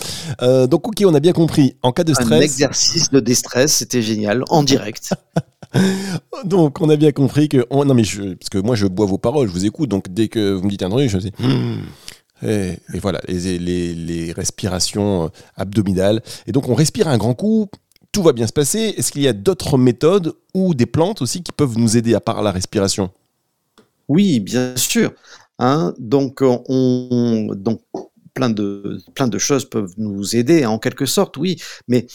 Euh, 0.43 0.67
donc, 0.67 0.87
ok, 0.87 1.03
on 1.07 1.15
a 1.15 1.21
bien 1.21 1.33
compris. 1.33 1.77
En 1.83 1.93
cas 1.93 2.05
de 2.05 2.15
stress. 2.15 2.31
Un 2.31 2.41
exercice 2.41 3.11
de 3.11 3.21
déstress, 3.21 3.75
c'était 3.75 4.03
génial, 4.03 4.45
en 4.49 4.63
direct. 4.63 5.15
donc, 6.45 6.81
on 6.81 6.89
a 6.89 6.97
bien 6.97 7.13
compris 7.13 7.49
que. 7.49 7.67
non, 7.71 7.95
mais 7.95 8.05
je, 8.05 8.35
parce 8.35 8.49
que 8.49 8.59
moi, 8.59 8.75
je 8.75 8.87
bois 8.87 9.07
vos 9.07 9.19
paroles, 9.19 9.49
je 9.49 9.53
vous 9.53 9.67
écoute. 9.67 9.89
Donc, 9.89 10.09
dès 10.09 10.29
que 10.29 10.53
vous 10.53 10.65
me 10.65 10.71
dites 10.71 10.83
un 10.83 10.91
truc, 10.91 11.09
je 11.09 11.19
dis. 11.19 11.33
Hmm. 11.39 11.83
Et, 12.43 12.79
voilà, 13.01 13.21
les, 13.29 14.33
respirations 14.33 15.25
euh, 15.25 15.29
abdominales. 15.57 16.23
Et 16.47 16.53
donc, 16.53 16.69
on 16.69 16.75
respire 16.75 17.09
un 17.09 17.19
grand 17.19 17.35
coup 17.35 17.69
tout 18.13 18.23
va 18.23 18.33
bien 18.33 18.49
se 18.49 18.53
passer. 18.53 18.95
Est-ce 18.97 19.13
qu'il 19.13 19.23
y 19.23 19.29
a 19.29 19.33
d'autres 19.33 19.79
méthodes 19.79 20.35
ou 20.53 20.75
des 20.75 20.87
plantes 20.87 21.23
aussi 21.23 21.45
qui 21.45 21.53
peuvent 21.53 21.79
nous 21.79 21.97
aider 21.97 22.15
à 22.15 22.21
part 22.21 22.43
la 22.43 22.51
respiration? 22.51 23.11
Oui, 24.09 24.41
bien 24.41 24.77
sûr. 24.77 25.13
Hein. 25.61 25.95
donc, 25.99 26.41
on, 26.43 27.51
donc 27.55 27.83
plein 28.33 28.49
de, 28.49 28.99
plein 29.15 29.29
de 29.29 29.39
choses 29.39 29.69
peuvent 29.69 29.93
nous 29.99 30.35
aider, 30.35 30.65
en 30.65 30.79
quelque 30.79 31.07
sorte, 31.07 31.37
oui. 31.37 31.61
Mais 31.87 32.07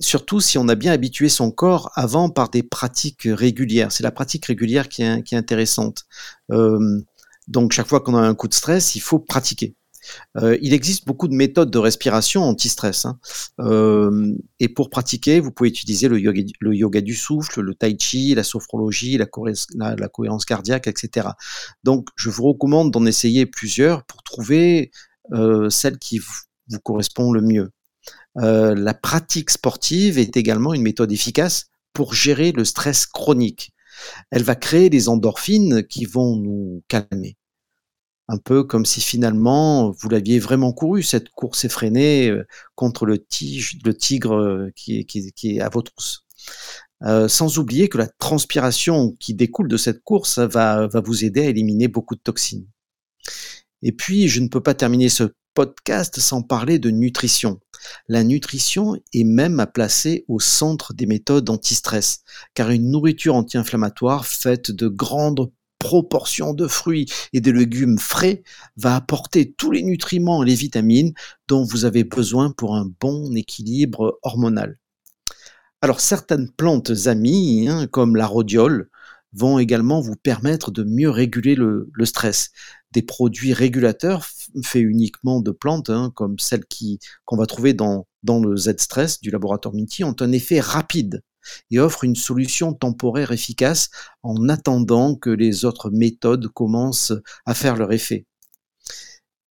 surtout 0.00 0.40
si 0.40 0.58
on 0.58 0.68
a 0.68 0.74
bien 0.74 0.92
habitué 0.92 1.28
son 1.28 1.50
corps 1.50 1.90
avant 1.94 2.30
par 2.30 2.50
des 2.50 2.62
pratiques 2.62 3.26
régulières. 3.26 3.92
C'est 3.92 4.02
la 4.02 4.12
pratique 4.12 4.46
régulière 4.46 4.88
qui 4.88 5.02
est, 5.02 5.34
intéressante. 5.34 6.06
Donc 7.48 7.72
chaque 7.72 7.86
fois 7.86 8.00
qu'on 8.00 8.16
a 8.16 8.20
un 8.20 8.34
coup 8.34 8.48
de 8.48 8.54
stress, 8.54 8.94
il 8.94 9.00
faut 9.00 9.18
pratiquer. 9.18 9.74
Euh, 10.36 10.58
il 10.60 10.72
existe 10.72 11.06
beaucoup 11.06 11.28
de 11.28 11.34
méthodes 11.34 11.70
de 11.70 11.78
respiration 11.78 12.42
anti-stress. 12.42 13.06
Hein. 13.06 13.18
Et 14.60 14.68
pour 14.68 14.90
pratiquer, 14.90 15.40
vous 15.40 15.50
pouvez 15.50 15.68
utiliser 15.68 16.08
le 16.08 16.18
yoga, 16.18 17.00
du 17.00 17.14
souffle, 17.14 17.60
le 17.60 17.74
tai 17.74 17.96
chi, 17.98 18.34
la 18.34 18.44
sophrologie, 18.44 19.18
la, 19.18 19.26
cohérence 20.08 20.44
cardiaque, 20.44 20.86
etc. 20.86 21.28
Donc, 21.82 22.08
je 22.16 22.30
vous 22.30 22.44
recommande 22.44 22.90
d'en 22.90 23.06
essayer 23.06 23.46
plusieurs 23.46 24.04
pour 24.04 24.22
trouver 24.22 24.90
euh, 25.32 25.70
celle 25.70 25.98
qui 25.98 26.18
vous 26.18 26.80
correspond 26.80 27.32
le 27.32 27.40
mieux. 27.40 27.70
La 28.36 28.94
pratique 28.94 29.50
sportive 29.50 30.18
est 30.18 30.36
également 30.36 30.74
une 30.74 30.82
méthode 30.82 31.12
efficace 31.12 31.66
pour 31.92 32.14
gérer 32.14 32.52
le 32.52 32.64
stress 32.64 33.06
chronique. 33.06 33.72
Elle 34.30 34.42
va 34.42 34.56
créer 34.56 34.90
des 34.90 35.08
endorphines 35.08 35.84
qui 35.84 36.04
vont 36.04 36.36
nous 36.36 36.82
calmer 36.88 37.36
un 38.28 38.38
peu 38.38 38.64
comme 38.64 38.86
si 38.86 39.00
finalement 39.00 39.90
vous 39.90 40.08
l'aviez 40.08 40.38
vraiment 40.38 40.72
couru, 40.72 41.02
cette 41.02 41.28
course 41.30 41.64
effrénée 41.64 42.30
euh, 42.30 42.46
contre 42.74 43.06
le, 43.06 43.18
tigre 43.18 44.34
euh, 44.34 44.70
qui 44.74 45.06
est, 45.42 45.60
à 45.60 45.68
votre 45.68 45.92
trousses. 45.92 46.24
Euh, 47.02 47.28
sans 47.28 47.58
oublier 47.58 47.88
que 47.88 47.98
la 47.98 48.06
transpiration 48.06 49.14
qui 49.20 49.34
découle 49.34 49.68
de 49.68 49.76
cette 49.76 50.02
course 50.02 50.38
va 50.38 50.88
vous 51.04 51.24
aider 51.24 51.42
à 51.42 51.48
éliminer 51.50 51.88
beaucoup 51.88 52.14
de 52.14 52.20
toxines. 52.20 52.66
Et 53.82 53.92
puis, 53.92 54.28
je 54.28 54.40
ne 54.40 54.48
peux 54.48 54.62
pas 54.62 54.74
terminer 54.74 55.10
ce 55.10 55.24
podcast 55.54 56.20
sans 56.20 56.42
parler 56.42 56.78
de 56.78 56.90
nutrition. 56.90 57.60
La 58.08 58.24
nutrition 58.24 58.96
est 59.12 59.24
même 59.24 59.60
à 59.60 59.66
placer 59.66 60.24
au 60.28 60.40
centre 60.40 60.92
des 60.92 61.06
méthodes 61.06 61.48
anti-stress, 61.48 62.24
car 62.54 62.70
une 62.70 62.90
nourriture 62.90 63.36
anti-inflammatoire 63.36 64.26
faite 64.26 64.70
de 64.70 64.88
grandes 64.88 65.50
proportion 65.84 66.54
de 66.54 66.66
fruits 66.66 67.06
et 67.34 67.42
de 67.42 67.50
légumes 67.50 67.98
frais 67.98 68.42
va 68.78 68.96
apporter 68.96 69.52
tous 69.52 69.70
les 69.70 69.82
nutriments 69.82 70.42
et 70.42 70.46
les 70.46 70.54
vitamines 70.54 71.12
dont 71.46 71.62
vous 71.62 71.84
avez 71.84 72.04
besoin 72.04 72.50
pour 72.52 72.74
un 72.74 72.90
bon 73.00 73.36
équilibre 73.36 74.18
hormonal. 74.22 74.78
Alors 75.82 76.00
certaines 76.00 76.50
plantes 76.50 76.90
amies, 77.04 77.68
hein, 77.68 77.86
comme 77.86 78.16
la 78.16 78.26
rhodiole, 78.26 78.88
vont 79.34 79.58
également 79.58 80.00
vous 80.00 80.16
permettre 80.16 80.70
de 80.70 80.84
mieux 80.84 81.10
réguler 81.10 81.54
le, 81.54 81.90
stress. 82.04 82.52
Des 82.94 83.02
produits 83.02 83.52
régulateurs 83.52 84.24
faits 84.62 84.82
uniquement 84.82 85.40
de 85.40 85.50
plantes, 85.50 85.90
hein, 85.90 86.12
comme 86.14 86.38
celles 86.38 86.64
qu'on 87.24 87.36
va 87.36 87.46
trouver 87.46 87.74
dans, 87.74 88.06
le 88.22 88.56
Z-Stress 88.56 89.20
du 89.20 89.30
laboratoire 89.30 89.74
Minty, 89.74 90.04
ont 90.04 90.16
un 90.20 90.32
effet 90.32 90.60
rapide 90.60 91.22
et 91.70 91.78
offre 91.78 92.04
une 92.04 92.14
solution 92.14 92.72
temporaire 92.72 93.32
efficace 93.32 93.90
en 94.22 94.48
attendant 94.48 95.16
que 95.16 95.30
les 95.30 95.64
autres 95.64 95.90
méthodes 95.90 96.48
commencent 96.48 97.12
à 97.46 97.54
faire 97.54 97.76
leur 97.76 97.92
effet. 97.92 98.26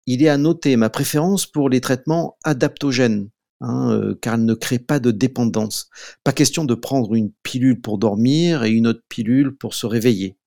Il 0.05 0.23
est 0.23 0.29
à 0.29 0.37
noter 0.37 0.75
ma 0.77 0.89
préférence 0.89 1.45
pour 1.45 1.69
les 1.69 1.81
traitements 1.81 2.37
adaptogènes, 2.43 3.29
hein, 3.59 3.91
euh, 3.91 4.15
car 4.21 4.35
elles 4.35 4.45
ne 4.45 4.53
créent 4.53 4.79
pas 4.79 4.99
de 4.99 5.11
dépendance. 5.11 5.89
Pas 6.23 6.31
question 6.31 6.63
de 6.63 6.75
prendre 6.75 7.15
une 7.15 7.31
pilule 7.43 7.81
pour 7.81 7.97
dormir 7.97 8.63
et 8.63 8.71
une 8.71 8.87
autre 8.87 9.03
pilule 9.09 9.55
pour 9.55 9.73
se 9.73 9.85
réveiller. 9.85 10.37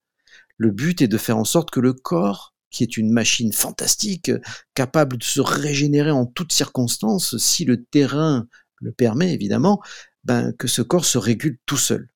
Le 0.56 0.70
but 0.70 1.02
est 1.02 1.08
de 1.08 1.18
faire 1.18 1.38
en 1.38 1.44
sorte 1.44 1.70
que 1.70 1.80
le 1.80 1.92
corps 1.92 2.54
qui 2.70 2.82
est 2.82 2.96
une 2.96 3.10
machine 3.10 3.52
fantastique, 3.52 4.30
capable 4.74 5.18
de 5.18 5.24
se 5.24 5.40
régénérer 5.40 6.10
en 6.10 6.26
toutes 6.26 6.52
circonstances, 6.52 7.36
si 7.38 7.64
le 7.64 7.84
terrain 7.84 8.46
le 8.80 8.92
permet 8.92 9.32
évidemment, 9.32 9.80
ben, 10.24 10.52
que 10.52 10.68
ce 10.68 10.82
corps 10.82 11.04
se 11.04 11.18
régule 11.18 11.58
tout 11.66 11.76
seul. 11.76 12.08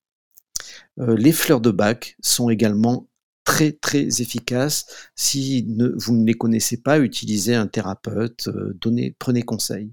Euh, 0.99 1.15
les 1.15 1.31
fleurs 1.31 1.61
de 1.61 1.71
bac 1.71 2.15
sont 2.21 2.49
également 2.49 3.07
très 3.43 3.71
très 3.73 4.21
efficaces. 4.21 4.85
Si 5.15 5.67
vous 5.97 6.15
ne 6.15 6.25
les 6.25 6.33
connaissez 6.33 6.77
pas, 6.77 6.99
utilisez 6.99 7.55
un 7.55 7.67
thérapeute, 7.67 8.47
euh, 8.47 8.77
donnez, 8.79 9.15
prenez 9.19 9.41
conseil. 9.41 9.91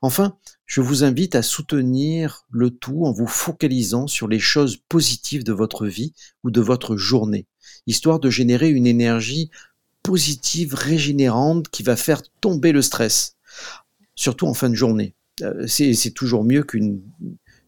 Enfin, 0.00 0.36
je 0.64 0.80
vous 0.80 1.02
invite 1.02 1.34
à 1.34 1.42
soutenir 1.42 2.46
le 2.50 2.70
tout 2.70 3.04
en 3.04 3.12
vous 3.12 3.26
focalisant 3.26 4.06
sur 4.06 4.28
les 4.28 4.38
choses 4.38 4.76
positives 4.88 5.42
de 5.42 5.52
votre 5.52 5.86
vie 5.86 6.12
ou 6.44 6.50
de 6.50 6.60
votre 6.60 6.96
journée, 6.96 7.46
histoire 7.86 8.20
de 8.20 8.30
générer 8.30 8.70
une 8.70 8.86
énergie 8.86 9.50
positive, 10.06 10.74
régénérante, 10.74 11.68
qui 11.68 11.82
va 11.82 11.96
faire 11.96 12.22
tomber 12.40 12.70
le 12.70 12.80
stress, 12.80 13.34
surtout 14.14 14.46
en 14.46 14.54
fin 14.54 14.70
de 14.70 14.76
journée. 14.76 15.16
Euh, 15.42 15.66
c'est 15.66 16.14
toujours 16.14 16.44
mieux 16.44 16.62
qu'une 16.62 17.02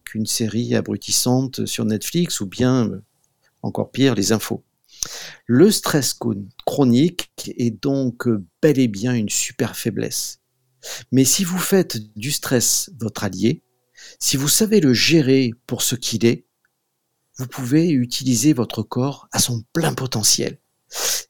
qu'une 0.05 0.25
série 0.25 0.73
abrutissante 0.73 1.65
sur 1.65 1.83
Netflix 1.83 2.39
ou 2.39 2.47
bien, 2.47 2.87
euh, 2.87 3.03
encore 3.61 3.91
pire, 3.91 4.15
les 4.15 4.31
infos. 4.31 4.63
Le 5.45 5.69
stress 5.69 6.17
chronique 6.65 7.29
est 7.45 7.83
donc 7.83 8.27
bel 8.61 8.79
et 8.79 8.87
bien 8.87 9.13
une 9.13 9.29
super 9.29 9.75
faiblesse. 9.75 10.39
Mais 11.11 11.25
si 11.25 11.43
vous 11.43 11.59
faites 11.59 11.97
du 12.17 12.31
stress 12.31 12.89
votre 12.97 13.25
allié, 13.25 13.63
si 14.17 14.37
vous 14.37 14.47
savez 14.47 14.79
le 14.79 14.93
gérer 14.93 15.51
pour 15.67 15.81
ce 15.81 15.95
qu'il 15.95 16.25
est, 16.25 16.45
vous 17.37 17.47
pouvez 17.47 17.89
utiliser 17.89 18.53
votre 18.53 18.81
corps 18.81 19.27
à 19.33 19.39
son 19.39 19.61
plein 19.73 19.93
potentiel. 19.93 20.57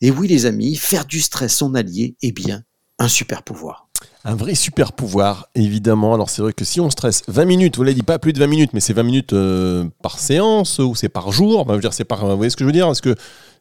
Et 0.02 0.12
oui, 0.12 0.28
les 0.28 0.46
amis, 0.46 0.76
faire 0.76 1.06
du 1.06 1.20
stress 1.22 1.56
son 1.56 1.76
allié 1.76 2.16
est 2.22 2.32
bien 2.32 2.64
un 3.00 3.08
super 3.08 3.44
pouvoir. 3.44 3.88
Un 4.26 4.36
vrai 4.36 4.54
super 4.54 4.94
pouvoir, 4.94 5.50
évidemment. 5.56 6.14
Alors 6.14 6.30
c'est 6.30 6.42
vrai 6.42 6.54
que 6.54 6.66
si 6.66 6.80
on 6.82 6.90
stresse 6.90 7.24
20 7.28 7.46
minutes, 7.46 7.78
vous 7.78 7.84
l'avez 7.84 7.96
dit 7.96 8.04
pas 8.04 8.20
plus 8.20 8.34
de 8.34 8.40
20 8.40 8.48
minutes, 8.48 8.72
mais 8.74 8.82
c'est 8.82 8.94
20 8.94 9.04
minutes 9.04 9.34
euh, 9.34 9.86
par 10.04 10.20
séance 10.20 10.80
ou 10.80 10.94
c'est 10.96 11.10
par 11.10 11.32
jour. 11.32 11.66
dire, 11.80 11.94
c'est 11.94 12.04
par. 12.04 12.26
Vous 12.26 12.38
voyez 12.38 12.50
ce 12.50 12.58
que 12.58 12.64
je 12.64 12.68
veux 12.68 12.74
dire? 12.74 12.90
Est-ce 12.90 13.02
que 13.02 13.16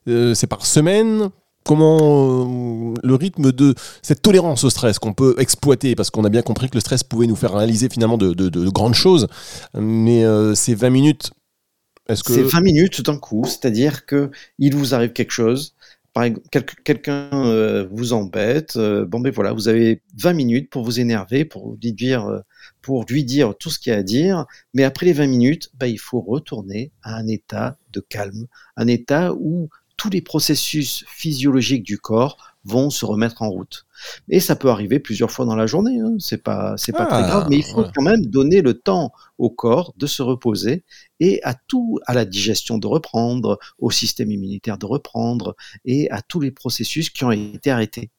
euh, 0.09 0.35
c'est 0.35 0.47
par 0.47 0.67
semaine? 0.67 1.31
Comment 1.64 1.99
euh, 2.00 2.95
le 3.02 3.14
rythme 3.14 3.52
de 3.52 3.75
cette 4.02 4.23
tolérance 4.23 4.64
au 4.64 4.71
stress 4.71 4.99
qu'on 4.99 5.12
peut 5.12 5.35
exploiter, 5.38 5.95
parce 5.95 6.11
qu'on 6.11 6.25
a 6.25 6.31
bien 6.31 6.43
compris 6.43 6.69
que 6.69 6.75
le 6.75 6.81
stress 6.81 7.05
pouvait 7.05 7.26
nous 7.26 7.37
faire 7.37 7.52
réaliser 7.52 7.88
finalement 7.88 8.17
de, 8.17 8.33
de 8.33 8.69
grandes 8.71 8.95
choses, 8.95 9.26
mais 9.75 10.25
ces 10.55 10.75
20 10.75 10.90
minutes 10.90 11.31
c'est 12.15 12.43
20 12.43 12.61
minutes 12.61 13.03
d'un 13.03 13.19
coup, 13.19 13.45
c'est-à-dire 13.45 14.07
que 14.07 14.31
il 14.59 14.75
vous 14.75 14.95
arrive 14.95 15.12
quelque 15.12 15.33
chose, 15.33 15.75
quelqu'un 16.85 17.31
euh, 17.33 17.87
vous 17.91 18.12
embête, 18.12 18.77
euh, 18.77 19.05
bon 19.05 19.21
ben 19.21 19.33
voilà, 19.33 19.53
vous 19.53 19.69
avez 19.69 20.03
20 20.17 20.33
minutes 20.33 20.71
pour 20.71 20.83
vous 20.85 21.00
énerver, 21.00 21.45
pour 21.45 21.77
lui 21.81 21.93
dire, 21.93 22.27
euh, 22.27 22.41
pour 22.83 23.05
lui 23.09 23.25
dire 23.25 23.55
tout 23.57 23.71
ce 23.71 23.79
qu'il 23.79 23.93
y 23.93 23.97
a 23.97 23.99
à 23.99 24.03
dire, 24.03 24.47
mais 24.75 24.85
après 24.85 25.07
les 25.07 25.12
20 25.12 25.27
minutes, 25.27 25.71
ben, 25.75 25.87
il 25.87 25.99
faut 25.99 26.21
retourner 26.21 26.93
à 27.03 27.17
un 27.17 27.27
état 27.29 27.79
de 27.93 28.00
calme, 28.00 28.47
un 28.77 28.87
état 28.87 29.35
où 29.35 29.69
tous 29.97 30.11
les 30.11 30.23
processus 30.23 31.05
physiologiques 31.09 31.83
du 31.83 31.99
corps 31.99 32.55
vont 32.69 32.91
se 32.91 33.05
remettre 33.05 33.43
en 33.43 33.49
route. 33.49 33.87
Et 34.29 34.41
ça 34.41 34.55
peut 34.57 34.69
arriver 34.69 34.99
plusieurs 34.99 35.31
fois 35.31 35.45
dans 35.47 35.57
la 35.57 35.67
journée, 35.67 35.99
hein. 36.00 36.15
c'est 36.19 36.43
pas 36.43 36.75
c'est 36.76 36.93
pas 36.93 37.07
très 37.07 37.23
grave, 37.23 37.47
mais 37.50 37.57
il 37.57 37.65
faut 37.65 37.81
ah, 37.81 37.91
quand 37.95 38.02
même 38.02 38.26
donner 38.26 38.61
le 38.61 38.75
temps 38.75 39.13
au 39.39 39.50
corps 39.50 39.95
de 39.97 40.07
se 40.07 40.23
reposer 40.23 40.85
et 41.21 41.41
à 41.43 41.54
tout, 41.54 41.99
à 42.07 42.15
la 42.15 42.25
digestion 42.25 42.78
de 42.78 42.87
reprendre, 42.87 43.59
au 43.78 43.91
système 43.91 44.31
immunitaire 44.31 44.78
de 44.78 44.87
reprendre 44.87 45.57
et 45.85 46.11
à 46.11 46.23
tous 46.23 46.41
les 46.41 46.50
processus 46.50 47.11
qui 47.11 47.25
ont 47.25 47.33
été 47.33 47.71
arrêtés. 47.71 48.11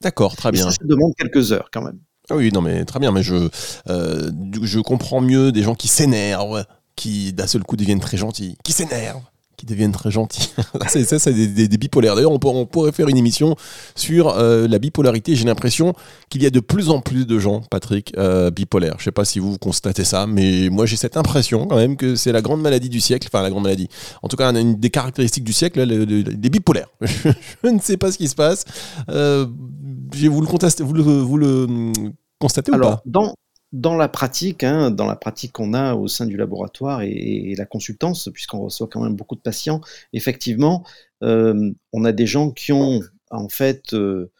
D'accord, 0.00 0.36
très 0.36 0.52
bien. 0.52 0.70
ça, 0.70 0.84
demande 0.84 1.14
quelques 1.16 1.52
heures 1.52 1.70
quand 1.72 1.82
même. 1.82 1.98
Ah 2.30 2.36
oui, 2.36 2.52
non 2.52 2.60
mais 2.60 2.84
très 2.84 3.00
bien, 3.00 3.10
mais 3.10 3.22
je 3.22 3.48
euh, 3.88 4.30
je 4.62 4.80
comprends 4.80 5.20
mieux 5.20 5.50
des 5.50 5.62
gens 5.62 5.74
qui 5.74 5.88
s'énervent, 5.88 6.64
qui 6.94 7.32
d'un 7.32 7.46
seul 7.46 7.62
coup 7.62 7.76
deviennent 7.76 8.00
très 8.00 8.16
gentils, 8.16 8.56
qui 8.62 8.72
s'énervent 8.72 9.31
qui 9.62 9.66
deviennent 9.66 9.92
très 9.92 10.10
gentils. 10.10 10.50
c'est 10.88 11.04
ça, 11.04 11.20
c'est 11.20 11.32
des, 11.32 11.78
bipolaires. 11.78 12.16
D'ailleurs, 12.16 12.32
on, 12.32 12.66
pourrait 12.66 12.90
faire 12.90 13.08
une 13.08 13.16
émission 13.16 13.54
sur 13.94 14.28
euh, 14.30 14.66
la 14.66 14.80
bipolarité. 14.80 15.36
J'ai 15.36 15.44
l'impression 15.44 15.94
qu'il 16.30 16.42
y 16.42 16.46
a 16.46 16.50
de 16.50 16.58
plus 16.58 16.90
en 16.90 17.00
plus 17.00 17.28
de 17.28 17.38
gens, 17.38 17.60
Patrick, 17.70 18.12
euh, 18.18 18.50
bipolaires. 18.50 18.96
Je 18.98 19.04
sais 19.04 19.12
pas 19.12 19.24
si 19.24 19.38
vous 19.38 19.58
constatez 19.58 20.02
ça, 20.02 20.26
mais 20.26 20.68
moi 20.68 20.84
j'ai 20.84 20.96
cette 20.96 21.16
impression 21.16 21.68
quand 21.68 21.76
même 21.76 21.96
que 21.96 22.16
c'est 22.16 22.32
la 22.32 22.42
grande 22.42 22.60
maladie 22.60 22.88
du 22.88 23.00
siècle. 23.00 23.28
Enfin, 23.32 23.40
la 23.40 23.50
grande 23.50 23.62
maladie. 23.62 23.88
En 24.22 24.28
tout 24.28 24.36
cas, 24.36 24.52
une 24.52 24.74
des 24.74 24.90
caractéristiques 24.90 25.44
du 25.44 25.52
siècle, 25.52 25.80
les 25.80 26.50
bipolaires. 26.50 26.88
je 27.00 27.68
ne 27.68 27.78
sais 27.78 27.96
pas 27.96 28.10
ce 28.10 28.18
qui 28.18 28.26
se 28.26 28.34
passe. 28.34 28.64
Euh, 29.10 29.46
vous 29.46 30.40
le, 30.40 30.46
contestez, 30.48 30.82
vous 30.82 30.92
le, 30.92 31.02
vous 31.02 31.36
le 31.36 31.64
hum, 31.64 31.92
constatez 32.40 32.72
ou 32.72 32.80
pas? 32.80 33.00
dans, 33.06 33.32
dans 33.72 33.96
la 33.96 34.08
pratique, 34.08 34.64
hein, 34.64 34.90
dans 34.90 35.06
la 35.06 35.16
pratique 35.16 35.52
qu'on 35.52 35.74
a 35.74 35.94
au 35.94 36.06
sein 36.08 36.26
du 36.26 36.36
laboratoire 36.36 37.02
et, 37.02 37.54
la 37.56 37.66
consultance, 37.66 38.28
puisqu'on 38.32 38.60
reçoit 38.60 38.88
quand 38.88 39.02
même 39.02 39.16
beaucoup 39.16 39.34
de 39.34 39.40
patients, 39.40 39.80
effectivement, 40.12 40.84
euh, 41.22 41.70
on 41.92 42.04
a 42.04 42.12
des 42.12 42.26
gens 42.26 42.50
qui 42.50 42.72
ont 42.72 43.00
en 43.30 43.48
fait, 43.48 43.94
euh, 43.94 44.30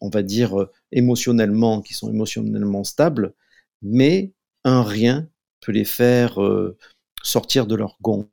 on 0.00 0.08
va 0.08 0.22
dire 0.22 0.68
émotionnellement, 0.90 1.82
qui 1.82 1.94
sont 1.94 2.10
émotionnellement 2.10 2.84
stables, 2.84 3.34
mais 3.82 4.32
un 4.64 4.82
rien 4.82 5.28
peut 5.60 5.72
les 5.72 5.84
faire 5.84 6.42
euh, 6.42 6.76
sortir 7.22 7.66
de 7.66 7.76
leur 7.76 7.96
gong. 8.02 8.28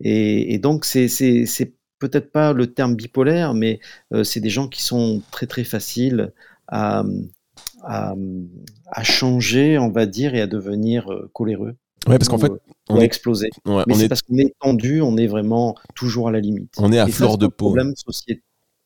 Et, 0.00 0.54
et 0.54 0.58
donc 0.58 0.84
c'est 0.84 1.08
peut-être 1.98 2.30
pas 2.30 2.52
le 2.52 2.72
terme 2.72 2.94
bipolaire, 2.94 3.54
mais 3.54 3.80
c'est 4.22 4.40
des 4.40 4.50
gens 4.50 4.68
qui 4.68 4.82
sont 4.82 5.22
très 5.32 5.46
très 5.48 5.64
faciles 5.64 6.32
à, 6.68 7.02
à, 7.88 9.02
changer, 9.02 9.78
on 9.78 9.90
va 9.90 10.06
dire, 10.06 10.34
et 10.34 10.40
à 10.40 10.46
devenir 10.46 11.10
euh, 11.10 11.30
coléreux. 11.32 11.76
Ouais, 12.06 12.18
parce 12.18 12.28
qu'en 12.28 12.38
fait, 12.38 12.52
on 12.88 13.00
est 13.00 13.04
explosé. 13.04 13.50
Mais 13.66 13.94
c'est 13.94 14.08
parce 14.08 14.22
qu'on 14.22 14.36
est 14.36 14.54
tendu, 14.60 15.00
on 15.02 15.16
est 15.16 15.26
vraiment 15.26 15.74
toujours 15.94 16.28
à 16.28 16.32
la 16.32 16.40
limite. 16.40 16.74
On 16.78 16.92
est 16.92 16.98
à 16.98 17.06
fleur 17.06 17.38
de 17.38 17.46
peau. 17.46 17.66
Problème 17.66 17.94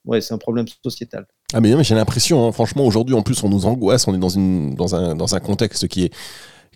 Ouais, 0.04 0.20
c'est 0.20 0.34
un 0.34 0.38
problème 0.38 0.66
sociétal. 0.82 1.26
Ah 1.52 1.60
mais, 1.60 1.74
mais 1.76 1.84
j'ai 1.84 1.94
l'impression, 1.94 2.46
hein, 2.46 2.52
franchement, 2.52 2.84
aujourd'hui 2.84 3.14
en 3.14 3.22
plus 3.22 3.40
on 3.44 3.48
nous 3.48 3.66
angoisse, 3.66 4.08
on 4.08 4.14
est 4.14 4.18
dans, 4.18 4.30
une, 4.30 4.74
dans, 4.74 4.96
un, 4.96 5.14
dans 5.14 5.36
un 5.36 5.40
contexte 5.40 5.86
qui 5.86 6.04
est 6.04 6.14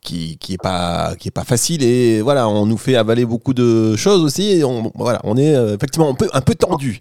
qui, 0.02 0.38
qui 0.38 0.52
est 0.54 0.62
pas 0.62 1.16
qui 1.18 1.28
est 1.28 1.32
pas 1.32 1.42
facile 1.42 1.82
et 1.82 2.20
voilà 2.20 2.48
on 2.48 2.66
nous 2.66 2.76
fait 2.76 2.94
avaler 2.94 3.24
beaucoup 3.24 3.54
de 3.54 3.96
choses 3.96 4.22
aussi 4.22 4.52
et 4.52 4.62
on 4.62 4.92
voilà 4.94 5.20
on 5.24 5.36
est 5.36 5.56
euh, 5.56 5.74
effectivement 5.74 6.10
un 6.10 6.14
peu 6.14 6.28
un 6.32 6.42
peu 6.42 6.54
tendu. 6.54 7.00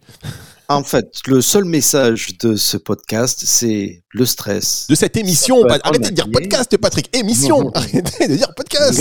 En 0.67 0.84
fait, 0.84 1.21
le 1.28 1.41
seul 1.41 1.65
message 1.65 2.38
de 2.39 2.56
ce 2.56 2.78
podcast, 2.78 3.43
c'est 3.45 4.04
le 4.12 4.25
stress. 4.25 4.88
De 4.89 4.95
cette 4.95 5.15
émission, 5.15 5.63
arrêtez 5.65 6.10
de 6.10 6.15
dire 6.15 6.30
podcast, 6.32 6.75
Patrick. 6.78 7.15
Émission, 7.15 7.71
arrêtez 7.73 8.28
de 8.28 8.36
dire 8.36 8.54
podcast. 8.56 8.99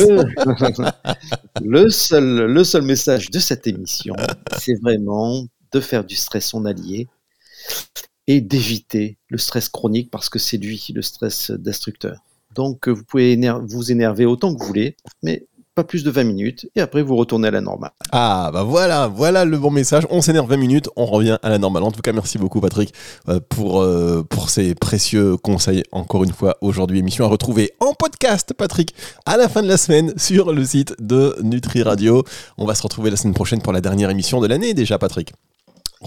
Le, 1.63 1.89
seul, 1.89 2.47
le 2.47 2.65
seul 2.65 2.83
message 2.83 3.31
de 3.31 3.39
cette 3.39 3.67
émission, 3.67 4.15
c'est 4.59 4.75
vraiment 4.83 5.47
de 5.73 5.81
faire 5.81 6.05
du 6.05 6.17
stress 6.17 6.49
son 6.49 6.67
allié 6.67 7.09
et 8.27 8.41
d'éviter 8.41 9.19
le 9.29 9.39
stress 9.39 9.69
chronique 9.69 10.11
parce 10.11 10.29
que 10.29 10.39
c'est 10.39 10.59
lui 10.59 10.87
le 10.95 11.03
stress 11.03 11.51
destructeur. 11.51 12.19
Donc, 12.55 12.89
vous 12.89 13.05
pouvez 13.05 13.37
vous 13.63 13.91
énerver 13.91 14.27
autant 14.27 14.55
que 14.55 14.61
vous 14.61 14.67
voulez, 14.67 14.97
mais 15.23 15.47
pas 15.75 15.85
plus 15.85 16.05
de 16.05 16.11
20 16.11 16.25
minutes, 16.25 16.67
et 16.77 16.81
après 16.81 17.03
vous 17.03 17.17
retournez 17.17 17.49
à 17.49 17.51
la 17.51 17.61
normale. 17.61 17.91
Ah 18.13 18.51
bah 18.53 18.63
voilà, 18.63 19.09
voilà 19.09 19.45
le 19.45 19.59
bon 19.59 19.71
message. 19.71 20.07
On 20.11 20.23
s'énerve 20.23 20.49
20 20.49 20.57
minutes, 20.57 20.89
on 20.97 21.07
revient 21.07 21.39
à 21.43 21.51
la 21.51 21.59
normale. 21.59 21.83
En 21.83 21.91
tout 21.91 22.01
cas, 22.01 22.13
merci 22.13 22.39
beaucoup 22.39 22.61
Patrick 22.61 22.93
euh, 23.29 23.41
pour, 23.49 23.81
euh, 23.81 24.23
pour 24.23 24.51
ces 24.51 24.75
précieux 24.75 25.37
conseils. 25.37 25.83
Encore 25.93 26.25
une 26.25 26.33
fois, 26.33 26.57
aujourd'hui, 26.61 26.99
émission 26.99 27.25
à 27.25 27.29
retrouver 27.29 27.73
en 27.81 27.93
podcast, 27.93 28.55
Patrick, 28.57 28.95
à 29.27 29.37
la 29.37 29.49
fin 29.49 29.63
de 29.63 29.69
la 29.69 29.77
semaine 29.77 30.13
sur 30.17 30.53
le 30.53 30.65
site 30.65 30.95
de 31.01 31.37
Nutri 31.43 31.83
Radio. 31.83 32.25
On 32.57 32.67
va 32.67 32.75
se 32.75 32.83
retrouver 32.83 33.11
la 33.11 33.17
semaine 33.17 33.35
prochaine 33.35 33.61
pour 33.61 33.73
la 33.73 33.81
dernière 33.81 34.11
émission 34.11 34.41
de 34.41 34.47
l'année 34.47 34.75
déjà, 34.75 34.99
Patrick. 34.99 35.33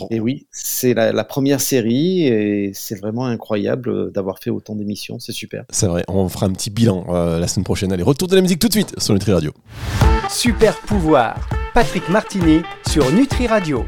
Et 0.10 0.20
oui, 0.20 0.48
c'est 0.52 0.94
la, 0.94 1.24
première 1.24 1.62
série 1.62 2.28
et 2.28 2.72
c'est 2.74 2.96
vraiment 2.96 3.26
incroyable 3.26 4.12
d'avoir 4.12 4.40
fait 4.40 4.50
autant 4.50 4.76
d'émissions, 4.76 5.20
c'est 5.20 5.32
super. 5.32 5.66
C'est 5.70 5.88
vrai, 5.88 6.04
on 6.08 6.30
fera 6.30 6.46
un 6.46 6.52
petit 6.52 6.70
bilan 6.70 7.06
euh, 7.10 7.40
la 7.40 7.48
semaine 7.48 7.66
prochaine. 7.66 7.92
Allez, 7.92 8.04
retour 8.04 8.28
de 8.28 8.36
la 8.36 8.42
musique 8.42 8.60
tout 8.60 8.68
de 8.68 8.74
suite 8.74 8.98
sur 9.00 9.14
Nutri 9.14 9.34
Radio. 9.34 9.52
Super 10.30 10.76
pouvoir, 10.82 11.50
Patrick 11.74 12.08
Martini 12.10 12.62
sur 12.88 13.12
Nutri 13.12 13.48
Radio. 13.48 13.86